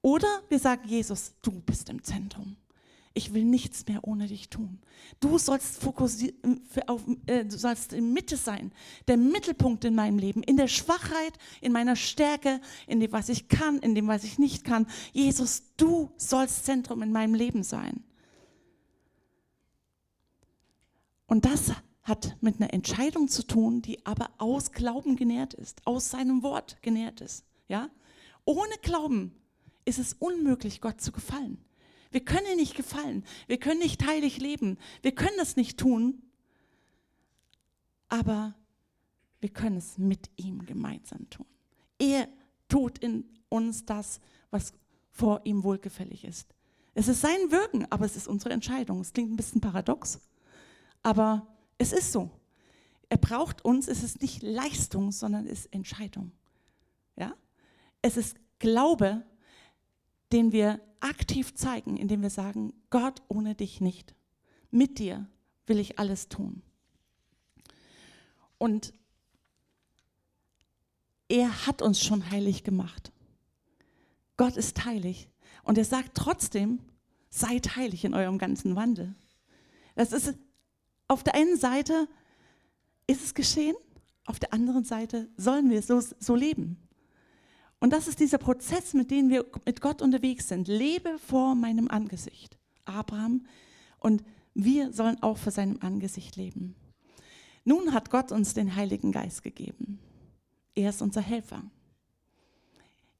Oder 0.00 0.28
wir 0.48 0.58
sagen, 0.58 0.88
Jesus, 0.88 1.34
du 1.42 1.50
bist 1.50 1.88
im 1.88 2.02
Zentrum 2.02 2.56
ich 3.16 3.32
will 3.32 3.44
nichts 3.44 3.86
mehr 3.88 4.06
ohne 4.06 4.26
dich 4.26 4.50
tun. 4.50 4.78
Du 5.20 5.38
sollst, 5.38 5.80
auf, 5.86 7.02
äh, 7.26 7.44
du 7.44 7.56
sollst 7.56 7.94
in 7.94 8.12
Mitte 8.12 8.36
sein, 8.36 8.72
der 9.08 9.16
Mittelpunkt 9.16 9.84
in 9.86 9.94
meinem 9.94 10.18
Leben, 10.18 10.42
in 10.42 10.58
der 10.58 10.68
Schwachheit, 10.68 11.32
in 11.62 11.72
meiner 11.72 11.96
Stärke, 11.96 12.60
in 12.86 13.00
dem, 13.00 13.12
was 13.12 13.30
ich 13.30 13.48
kann, 13.48 13.78
in 13.78 13.94
dem, 13.94 14.06
was 14.06 14.22
ich 14.22 14.38
nicht 14.38 14.64
kann. 14.64 14.86
Jesus, 15.12 15.62
du 15.78 16.10
sollst 16.18 16.66
Zentrum 16.66 17.00
in 17.02 17.10
meinem 17.10 17.34
Leben 17.34 17.62
sein. 17.62 18.04
Und 21.26 21.46
das 21.46 21.72
hat 22.02 22.36
mit 22.42 22.60
einer 22.60 22.72
Entscheidung 22.72 23.28
zu 23.28 23.46
tun, 23.46 23.80
die 23.80 24.04
aber 24.04 24.30
aus 24.36 24.72
Glauben 24.72 25.16
genährt 25.16 25.54
ist, 25.54 25.86
aus 25.86 26.10
seinem 26.10 26.42
Wort 26.42 26.76
genährt 26.82 27.22
ist. 27.22 27.44
Ja? 27.66 27.88
Ohne 28.44 28.74
Glauben 28.82 29.32
ist 29.86 29.98
es 29.98 30.12
unmöglich, 30.12 30.82
Gott 30.82 31.00
zu 31.00 31.12
gefallen. 31.12 31.58
Wir 32.10 32.24
können 32.24 32.56
nicht 32.56 32.74
gefallen. 32.74 33.24
Wir 33.46 33.58
können 33.58 33.80
nicht 33.80 34.06
heilig 34.06 34.38
leben. 34.38 34.78
Wir 35.02 35.14
können 35.14 35.36
das 35.36 35.56
nicht 35.56 35.78
tun. 35.78 36.22
Aber 38.08 38.54
wir 39.40 39.48
können 39.50 39.76
es 39.76 39.98
mit 39.98 40.30
ihm 40.36 40.64
gemeinsam 40.64 41.28
tun. 41.30 41.46
Er 41.98 42.28
tut 42.68 42.98
in 42.98 43.24
uns 43.48 43.84
das, 43.84 44.20
was 44.50 44.72
vor 45.10 45.40
ihm 45.44 45.62
wohlgefällig 45.62 46.24
ist. 46.24 46.54
Es 46.94 47.08
ist 47.08 47.20
sein 47.20 47.50
Wirken, 47.50 47.86
aber 47.90 48.04
es 48.04 48.16
ist 48.16 48.28
unsere 48.28 48.54
Entscheidung. 48.54 49.00
Es 49.00 49.12
klingt 49.12 49.32
ein 49.32 49.36
bisschen 49.36 49.60
paradox, 49.60 50.20
aber 51.02 51.46
es 51.78 51.92
ist 51.92 52.12
so. 52.12 52.30
Er 53.08 53.18
braucht 53.18 53.64
uns, 53.64 53.86
es 53.86 54.02
ist 54.02 54.20
nicht 54.22 54.42
Leistung, 54.42 55.12
sondern 55.12 55.46
es 55.46 55.60
ist 55.60 55.72
Entscheidung. 55.72 56.32
Ja? 57.16 57.34
Es 58.02 58.16
ist 58.16 58.36
Glaube, 58.58 59.22
den 60.32 60.52
wir 60.52 60.80
aktiv 61.00 61.54
zeigen, 61.54 61.96
indem 61.96 62.22
wir 62.22 62.30
sagen, 62.30 62.72
Gott 62.90 63.22
ohne 63.28 63.54
dich 63.54 63.80
nicht. 63.80 64.14
Mit 64.70 64.98
dir 64.98 65.26
will 65.66 65.78
ich 65.78 65.98
alles 65.98 66.28
tun. 66.28 66.62
Und 68.58 68.92
er 71.28 71.66
hat 71.66 71.82
uns 71.82 72.02
schon 72.02 72.30
heilig 72.30 72.64
gemacht. 72.64 73.12
Gott 74.36 74.56
ist 74.56 74.84
heilig. 74.84 75.28
Und 75.62 75.78
er 75.78 75.84
sagt 75.84 76.12
trotzdem, 76.14 76.80
seid 77.28 77.76
heilig 77.76 78.04
in 78.04 78.14
eurem 78.14 78.38
ganzen 78.38 78.76
Wandel. 78.76 79.14
Das 79.94 80.12
ist 80.12 80.34
auf 81.08 81.22
der 81.22 81.34
einen 81.34 81.56
Seite 81.56 82.08
ist 83.06 83.24
es 83.24 83.34
geschehen, 83.34 83.76
auf 84.24 84.38
der 84.40 84.52
anderen 84.52 84.84
Seite 84.84 85.28
sollen 85.36 85.70
wir 85.70 85.82
so, 85.82 86.00
so 86.00 86.34
leben. 86.34 86.76
Und 87.80 87.92
das 87.92 88.08
ist 88.08 88.20
dieser 88.20 88.38
Prozess, 88.38 88.94
mit 88.94 89.10
dem 89.10 89.28
wir 89.28 89.44
mit 89.64 89.80
Gott 89.80 90.00
unterwegs 90.02 90.48
sind. 90.48 90.68
Lebe 90.68 91.18
vor 91.18 91.54
meinem 91.54 91.88
Angesicht. 91.88 92.58
Abraham. 92.84 93.46
Und 93.98 94.24
wir 94.54 94.92
sollen 94.92 95.22
auch 95.22 95.36
vor 95.36 95.52
seinem 95.52 95.78
Angesicht 95.80 96.36
leben. 96.36 96.74
Nun 97.64 97.92
hat 97.92 98.10
Gott 98.10 98.32
uns 98.32 98.54
den 98.54 98.76
Heiligen 98.76 99.12
Geist 99.12 99.42
gegeben. 99.42 99.98
Er 100.74 100.90
ist 100.90 101.02
unser 101.02 101.20
Helfer. 101.20 101.62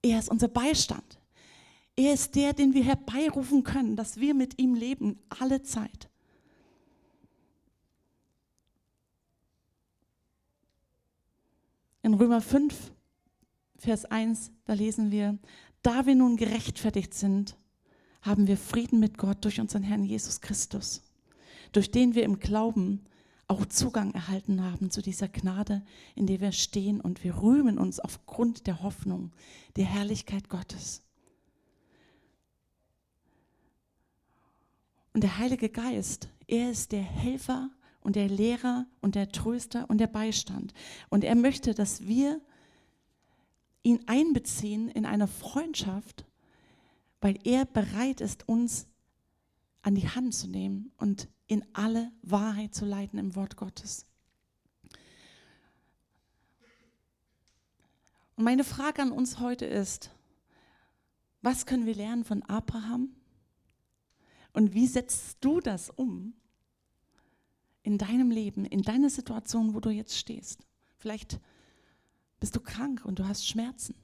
Er 0.02 0.18
ist 0.18 0.30
unser 0.30 0.48
Beistand. 0.48 1.18
Er 1.96 2.14
ist 2.14 2.34
der, 2.34 2.52
den 2.52 2.74
wir 2.74 2.84
herbeirufen 2.84 3.64
können, 3.64 3.96
dass 3.96 4.20
wir 4.20 4.34
mit 4.34 4.58
ihm 4.60 4.74
leben, 4.74 5.18
alle 5.30 5.62
Zeit. 5.62 6.08
In 12.02 12.14
Römer 12.14 12.40
5 12.40 12.92
Vers 13.78 14.04
1, 14.06 14.50
da 14.64 14.72
lesen 14.72 15.10
wir, 15.10 15.38
da 15.82 16.06
wir 16.06 16.14
nun 16.14 16.36
gerechtfertigt 16.36 17.14
sind, 17.14 17.56
haben 18.22 18.46
wir 18.46 18.56
Frieden 18.56 18.98
mit 18.98 19.18
Gott 19.18 19.44
durch 19.44 19.60
unseren 19.60 19.82
Herrn 19.82 20.04
Jesus 20.04 20.40
Christus, 20.40 21.02
durch 21.72 21.90
den 21.90 22.14
wir 22.14 22.24
im 22.24 22.40
Glauben 22.40 23.04
auch 23.48 23.66
Zugang 23.66 24.12
erhalten 24.12 24.64
haben 24.64 24.90
zu 24.90 25.02
dieser 25.02 25.28
Gnade, 25.28 25.84
in 26.14 26.26
der 26.26 26.40
wir 26.40 26.52
stehen 26.52 27.00
und 27.00 27.22
wir 27.22 27.40
rühmen 27.40 27.78
uns 27.78 28.00
aufgrund 28.00 28.66
der 28.66 28.82
Hoffnung, 28.82 29.32
der 29.76 29.84
Herrlichkeit 29.84 30.48
Gottes. 30.48 31.02
Und 35.12 35.22
der 35.22 35.38
Heilige 35.38 35.68
Geist, 35.68 36.28
er 36.48 36.70
ist 36.70 36.92
der 36.92 37.02
Helfer 37.02 37.70
und 38.00 38.16
der 38.16 38.28
Lehrer 38.28 38.86
und 39.00 39.14
der 39.14 39.30
Tröster 39.30 39.88
und 39.88 39.98
der 39.98 40.08
Beistand. 40.08 40.74
Und 41.08 41.24
er 41.24 41.36
möchte, 41.36 41.74
dass 41.74 42.06
wir 42.06 42.40
ihn 43.86 44.00
einbeziehen 44.06 44.88
in 44.88 45.06
eine 45.06 45.28
Freundschaft, 45.28 46.24
weil 47.20 47.38
er 47.44 47.64
bereit 47.64 48.20
ist, 48.20 48.48
uns 48.48 48.88
an 49.82 49.94
die 49.94 50.08
Hand 50.08 50.34
zu 50.34 50.48
nehmen 50.48 50.90
und 50.96 51.28
in 51.46 51.64
alle 51.72 52.10
Wahrheit 52.22 52.74
zu 52.74 52.84
leiten 52.84 53.16
im 53.20 53.36
Wort 53.36 53.56
Gottes. 53.56 54.04
Und 58.34 58.42
meine 58.42 58.64
Frage 58.64 59.02
an 59.02 59.12
uns 59.12 59.38
heute 59.38 59.66
ist, 59.66 60.10
was 61.40 61.64
können 61.64 61.86
wir 61.86 61.94
lernen 61.94 62.24
von 62.24 62.42
Abraham? 62.42 63.14
Und 64.52 64.74
wie 64.74 64.88
setzt 64.88 65.36
du 65.42 65.60
das 65.60 65.90
um 65.90 66.34
in 67.84 67.98
deinem 67.98 68.32
Leben, 68.32 68.64
in 68.64 68.82
deiner 68.82 69.10
Situation, 69.10 69.74
wo 69.74 69.78
du 69.80 69.90
jetzt 69.90 70.18
stehst? 70.18 70.66
Vielleicht 70.98 71.38
bist 72.40 72.54
du 72.54 72.60
krank 72.60 73.04
und 73.04 73.18
du 73.18 73.26
hast 73.26 73.46
Schmerzen. 73.46 73.94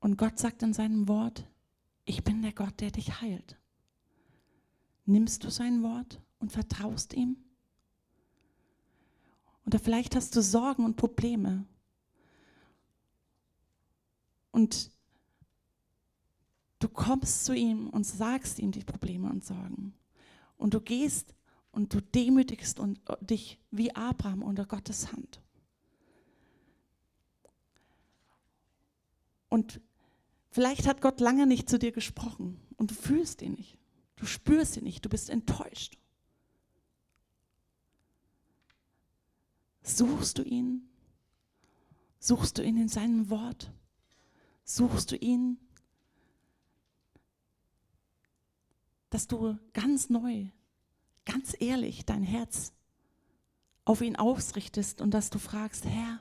Und 0.00 0.18
Gott 0.18 0.38
sagt 0.38 0.62
in 0.62 0.74
seinem 0.74 1.08
Wort, 1.08 1.48
ich 2.04 2.22
bin 2.22 2.42
der 2.42 2.52
Gott, 2.52 2.78
der 2.80 2.90
dich 2.90 3.20
heilt. 3.22 3.56
Nimmst 5.06 5.44
du 5.44 5.50
sein 5.50 5.82
Wort 5.82 6.20
und 6.38 6.52
vertraust 6.52 7.14
ihm? 7.14 7.36
Oder 9.66 9.78
vielleicht 9.78 10.14
hast 10.14 10.36
du 10.36 10.42
Sorgen 10.42 10.84
und 10.84 10.96
Probleme. 10.96 11.64
Und 14.50 14.90
du 16.80 16.88
kommst 16.88 17.46
zu 17.46 17.54
ihm 17.54 17.88
und 17.88 18.04
sagst 18.04 18.58
ihm 18.58 18.72
die 18.72 18.84
Probleme 18.84 19.30
und 19.30 19.44
Sorgen. 19.44 19.94
Und 20.58 20.74
du 20.74 20.80
gehst 20.80 21.34
und 21.74 21.92
du 21.92 22.00
demütigst 22.00 22.78
und, 22.78 23.00
äh, 23.08 23.16
dich 23.24 23.58
wie 23.70 23.94
Abraham 23.94 24.42
unter 24.42 24.64
Gottes 24.64 25.12
Hand. 25.12 25.40
Und 29.48 29.80
vielleicht 30.50 30.86
hat 30.86 31.00
Gott 31.00 31.20
lange 31.20 31.46
nicht 31.46 31.68
zu 31.68 31.78
dir 31.78 31.92
gesprochen 31.92 32.60
und 32.76 32.90
du 32.90 32.94
fühlst 32.94 33.42
ihn 33.42 33.52
nicht. 33.52 33.76
Du 34.16 34.26
spürst 34.26 34.76
ihn 34.76 34.84
nicht, 34.84 35.04
du 35.04 35.08
bist 35.08 35.30
enttäuscht. 35.30 35.98
Suchst 39.82 40.38
du 40.38 40.42
ihn? 40.42 40.88
Suchst 42.18 42.58
du 42.58 42.62
ihn 42.62 42.78
in 42.78 42.88
seinem 42.88 43.28
Wort? 43.28 43.70
Suchst 44.64 45.10
du 45.10 45.16
ihn, 45.16 45.58
dass 49.10 49.26
du 49.26 49.58
ganz 49.72 50.08
neu 50.08 50.48
ganz 51.24 51.54
ehrlich 51.58 52.04
dein 52.04 52.22
Herz 52.22 52.72
auf 53.84 54.00
ihn 54.00 54.16
ausrichtest 54.16 55.00
und 55.00 55.12
dass 55.12 55.30
du 55.30 55.38
fragst, 55.38 55.84
Herr, 55.86 56.20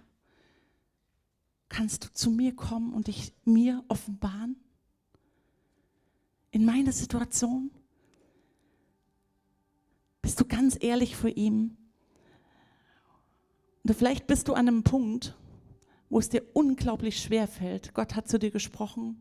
kannst 1.69 2.05
du 2.05 2.13
zu 2.13 2.29
mir 2.29 2.55
kommen 2.55 2.93
und 2.93 3.07
dich 3.07 3.33
mir 3.45 3.83
offenbaren? 3.87 4.57
in 6.53 6.65
meiner 6.65 6.91
Situation? 6.91 7.71
Bist 10.21 10.39
du 10.39 10.45
ganz 10.45 10.77
ehrlich 10.79 11.17
vor 11.17 11.31
ihm? 11.31 11.75
Und 13.83 13.93
vielleicht 13.93 14.27
bist 14.27 14.47
du 14.47 14.53
an 14.53 14.67
einem 14.67 14.83
Punkt, 14.83 15.35
wo 16.09 16.19
es 16.19 16.29
dir 16.29 16.43
unglaublich 16.53 17.21
schwer 17.21 17.47
fällt. 17.47 17.93
Gott 17.95 18.15
hat 18.15 18.29
zu 18.29 18.37
dir 18.37 18.51
gesprochen 18.51 19.19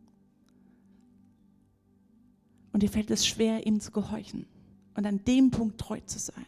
und 2.72 2.82
dir 2.82 2.90
fällt 2.90 3.10
es 3.10 3.26
schwer, 3.26 3.66
ihm 3.66 3.80
zu 3.80 3.90
gehorchen 3.90 4.46
und 4.94 5.06
an 5.06 5.24
dem 5.24 5.50
Punkt 5.50 5.78
treu 5.78 6.00
zu 6.00 6.18
sein. 6.18 6.46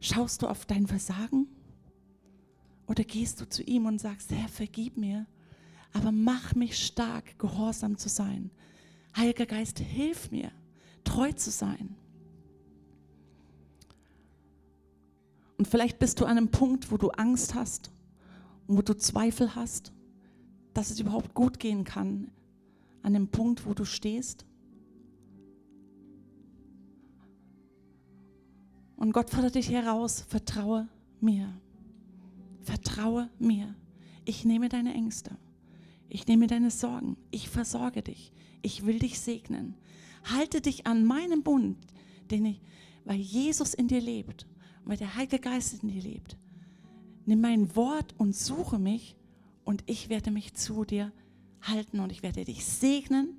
Schaust 0.00 0.42
du 0.42 0.46
auf 0.48 0.64
dein 0.64 0.86
Versagen 0.86 1.46
oder 2.86 3.04
gehst 3.04 3.40
du 3.40 3.48
zu 3.48 3.62
ihm 3.62 3.86
und 3.86 4.00
sagst, 4.00 4.32
Herr, 4.32 4.48
vergib 4.48 4.96
mir, 4.96 5.26
aber 5.92 6.12
mach 6.12 6.54
mich 6.54 6.84
stark, 6.84 7.38
gehorsam 7.38 7.98
zu 7.98 8.08
sein. 8.08 8.50
Heiliger 9.16 9.46
Geist, 9.46 9.78
hilf 9.78 10.30
mir, 10.30 10.50
treu 11.04 11.32
zu 11.32 11.50
sein. 11.50 11.96
Und 15.58 15.68
vielleicht 15.68 15.98
bist 15.98 16.20
du 16.20 16.24
an 16.24 16.38
einem 16.38 16.50
Punkt, 16.50 16.90
wo 16.90 16.96
du 16.96 17.10
Angst 17.10 17.54
hast 17.54 17.90
und 18.66 18.78
wo 18.78 18.82
du 18.82 18.96
Zweifel 18.96 19.54
hast, 19.54 19.92
dass 20.72 20.90
es 20.90 21.00
überhaupt 21.00 21.34
gut 21.34 21.58
gehen 21.58 21.84
kann, 21.84 22.30
an 23.02 23.12
dem 23.12 23.28
Punkt, 23.28 23.66
wo 23.66 23.74
du 23.74 23.84
stehst. 23.84 24.46
Und 29.00 29.10
Gott 29.10 29.30
fordert 29.30 29.56
dich 29.56 29.70
heraus, 29.70 30.24
vertraue 30.28 30.88
mir. 31.20 31.52
Vertraue 32.62 33.28
mir. 33.40 33.74
Ich 34.24 34.44
nehme 34.44 34.68
deine 34.68 34.94
Ängste. 34.94 35.36
Ich 36.08 36.28
nehme 36.28 36.46
deine 36.46 36.70
Sorgen. 36.70 37.16
Ich 37.32 37.48
versorge 37.48 38.02
dich. 38.02 38.32
Ich 38.62 38.86
will 38.86 39.00
dich 39.00 39.18
segnen. 39.18 39.74
Halte 40.22 40.60
dich 40.60 40.86
an 40.86 41.04
meinem 41.04 41.42
Bund, 41.42 41.78
den 42.30 42.44
ich, 42.44 42.60
weil 43.04 43.18
Jesus 43.18 43.74
in 43.74 43.88
dir 43.88 44.00
lebt 44.00 44.46
weil 44.84 44.96
der 44.96 45.14
Heilige 45.14 45.38
Geist 45.38 45.82
in 45.82 45.88
dir 45.88 46.02
lebt. 46.02 46.36
Nimm 47.26 47.40
mein 47.40 47.74
Wort 47.76 48.14
und 48.18 48.34
suche 48.34 48.78
mich 48.78 49.16
und 49.64 49.82
ich 49.86 50.08
werde 50.08 50.30
mich 50.30 50.54
zu 50.54 50.84
dir 50.84 51.12
halten 51.62 52.00
und 52.00 52.10
ich 52.10 52.22
werde 52.22 52.44
dich 52.44 52.64
segnen. 52.64 53.36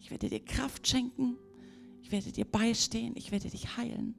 Ich 0.00 0.10
werde 0.10 0.28
dir 0.28 0.44
Kraft 0.44 0.86
schenken. 0.86 1.36
Ich 2.02 2.10
werde 2.10 2.32
dir 2.32 2.44
beistehen. 2.44 3.14
Ich 3.16 3.30
werde 3.30 3.48
dich 3.48 3.76
heilen. 3.76 4.14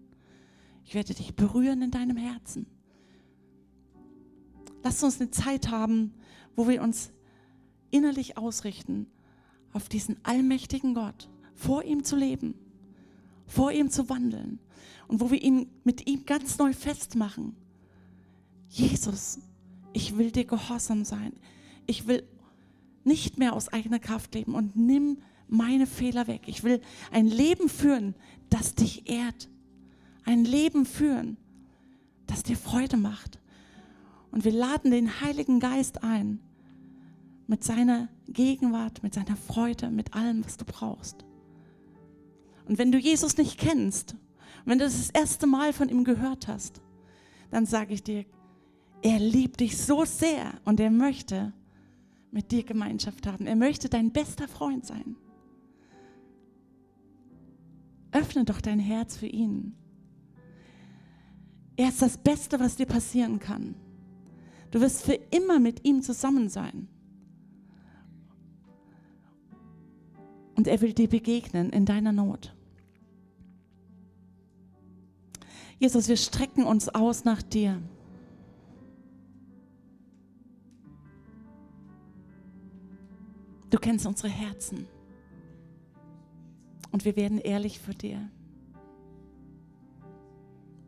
Ich 0.85 0.95
werde 0.95 1.13
dich 1.13 1.35
berühren 1.35 1.81
in 1.81 1.91
deinem 1.91 2.17
Herzen. 2.17 2.65
Lass 4.83 5.03
uns 5.03 5.21
eine 5.21 5.31
Zeit 5.31 5.69
haben, 5.69 6.13
wo 6.55 6.67
wir 6.67 6.81
uns 6.81 7.11
innerlich 7.89 8.37
ausrichten 8.37 9.07
auf 9.71 9.89
diesen 9.89 10.17
allmächtigen 10.23 10.93
Gott, 10.93 11.29
vor 11.55 11.83
ihm 11.83 12.03
zu 12.03 12.15
leben, 12.15 12.55
vor 13.47 13.71
ihm 13.71 13.89
zu 13.89 14.09
wandeln 14.09 14.59
und 15.07 15.21
wo 15.21 15.31
wir 15.31 15.41
ihn 15.41 15.69
mit 15.83 16.07
ihm 16.07 16.25
ganz 16.25 16.57
neu 16.57 16.73
festmachen. 16.73 17.55
Jesus, 18.67 19.39
ich 19.93 20.17
will 20.17 20.31
dir 20.31 20.45
gehorsam 20.45 21.05
sein. 21.05 21.33
Ich 21.85 22.07
will 22.07 22.27
nicht 23.03 23.37
mehr 23.37 23.53
aus 23.53 23.69
eigener 23.69 23.99
Kraft 23.99 24.33
leben 24.33 24.55
und 24.55 24.75
nimm 24.75 25.19
meine 25.47 25.85
Fehler 25.85 26.27
weg. 26.27 26.43
Ich 26.47 26.63
will 26.63 26.81
ein 27.11 27.27
Leben 27.27 27.69
führen, 27.69 28.15
das 28.49 28.75
dich 28.75 29.09
ehrt. 29.09 29.49
Ein 30.25 30.45
Leben 30.45 30.85
führen, 30.85 31.37
das 32.27 32.43
dir 32.43 32.57
Freude 32.57 32.97
macht. 32.97 33.39
Und 34.31 34.45
wir 34.45 34.51
laden 34.51 34.91
den 34.91 35.21
Heiligen 35.21 35.59
Geist 35.59 36.03
ein, 36.03 36.39
mit 37.47 37.63
seiner 37.63 38.07
Gegenwart, 38.27 39.03
mit 39.03 39.13
seiner 39.13 39.35
Freude, 39.35 39.89
mit 39.89 40.13
allem, 40.13 40.43
was 40.45 40.57
du 40.57 40.65
brauchst. 40.65 41.25
Und 42.65 42.77
wenn 42.77 42.91
du 42.91 42.97
Jesus 42.97 43.37
nicht 43.37 43.59
kennst, 43.59 44.15
wenn 44.65 44.79
du 44.79 44.85
das, 44.85 45.09
erste 45.09 45.47
Mal 45.47 45.73
von 45.73 45.89
ihm 45.89 46.03
gehört 46.03 46.47
hast, 46.47 46.81
dann 47.51 47.65
sage 47.65 47.93
ich 47.93 48.03
dir, 48.03 48.25
er 49.01 49.19
liebt 49.19 49.59
dich 49.59 49.77
so 49.77 50.05
sehr 50.05 50.53
und 50.63 50.79
er 50.79 50.89
möchte 50.89 51.53
mit 52.31 52.51
dir 52.51 52.63
Gemeinschaft 52.63 53.27
haben. 53.27 53.45
Er 53.45 53.57
möchte 53.57 53.89
dein 53.89 54.11
bester 54.11 54.47
Freund 54.47 54.85
sein. 54.85 55.17
Öffne 58.11 58.45
doch 58.45 58.61
dein 58.61 58.79
Herz 58.79 59.17
für 59.17 59.27
ihn. 59.27 59.75
Er 61.75 61.89
ist 61.89 62.01
das 62.01 62.17
Beste, 62.17 62.59
was 62.59 62.75
dir 62.75 62.85
passieren 62.85 63.39
kann. 63.39 63.75
Du 64.71 64.81
wirst 64.81 65.03
für 65.03 65.13
immer 65.31 65.59
mit 65.59 65.85
ihm 65.85 66.01
zusammen 66.01 66.49
sein. 66.49 66.87
Und 70.55 70.67
er 70.67 70.81
will 70.81 70.93
dir 70.93 71.09
begegnen 71.09 71.71
in 71.71 71.85
deiner 71.85 72.11
Not. 72.11 72.55
Jesus, 75.79 76.07
wir 76.07 76.17
strecken 76.17 76.63
uns 76.63 76.89
aus 76.89 77.25
nach 77.25 77.41
dir. 77.41 77.81
Du 83.69 83.79
kennst 83.79 84.05
unsere 84.05 84.29
Herzen. 84.29 84.87
Und 86.91 87.05
wir 87.05 87.15
werden 87.15 87.39
ehrlich 87.39 87.79
vor 87.79 87.95
dir. 87.95 88.29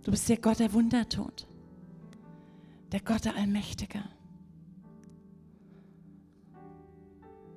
Du 0.05 0.11
bist 0.11 0.29
der 0.29 0.37
Gott, 0.37 0.59
der 0.59 0.71
Wunder 0.71 1.09
tut. 1.09 1.47
Der 2.91 2.99
Gott, 2.99 3.25
der 3.25 3.35
Allmächtige. 3.35 4.03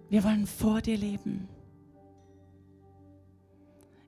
Wir 0.08 0.24
wollen 0.24 0.46
vor 0.46 0.80
dir 0.80 0.96
leben. 0.96 1.46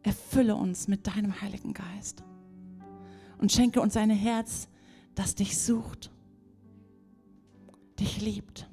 Erfülle 0.02 0.56
uns 0.56 0.88
mit 0.88 1.06
deinem 1.06 1.42
Heiligen 1.42 1.74
Geist 1.74 2.24
und 3.36 3.52
schenke 3.52 3.82
uns 3.82 3.98
ein 3.98 4.08
Herz, 4.08 4.68
das 5.14 5.34
dich 5.34 5.58
sucht, 5.58 6.10
dich 7.98 8.22
liebt, 8.22 8.70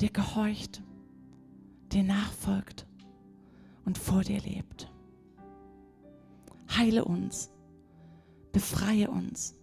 dir 0.00 0.10
gehorcht, 0.10 0.80
dir 1.90 2.04
nachfolgt 2.04 2.86
und 3.84 3.98
vor 3.98 4.22
dir 4.22 4.40
lebt. 4.40 4.91
Heile 6.76 7.04
uns. 7.04 7.50
Befreie 8.52 9.10
uns. 9.10 9.54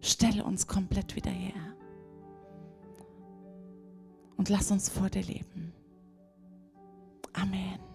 Stelle 0.00 0.44
uns 0.44 0.66
komplett 0.66 1.14
wieder 1.16 1.30
her. 1.30 1.76
Und 4.36 4.48
lass 4.48 4.70
uns 4.70 4.88
vor 4.88 5.08
dir 5.08 5.22
leben. 5.22 5.72
Amen. 7.32 7.91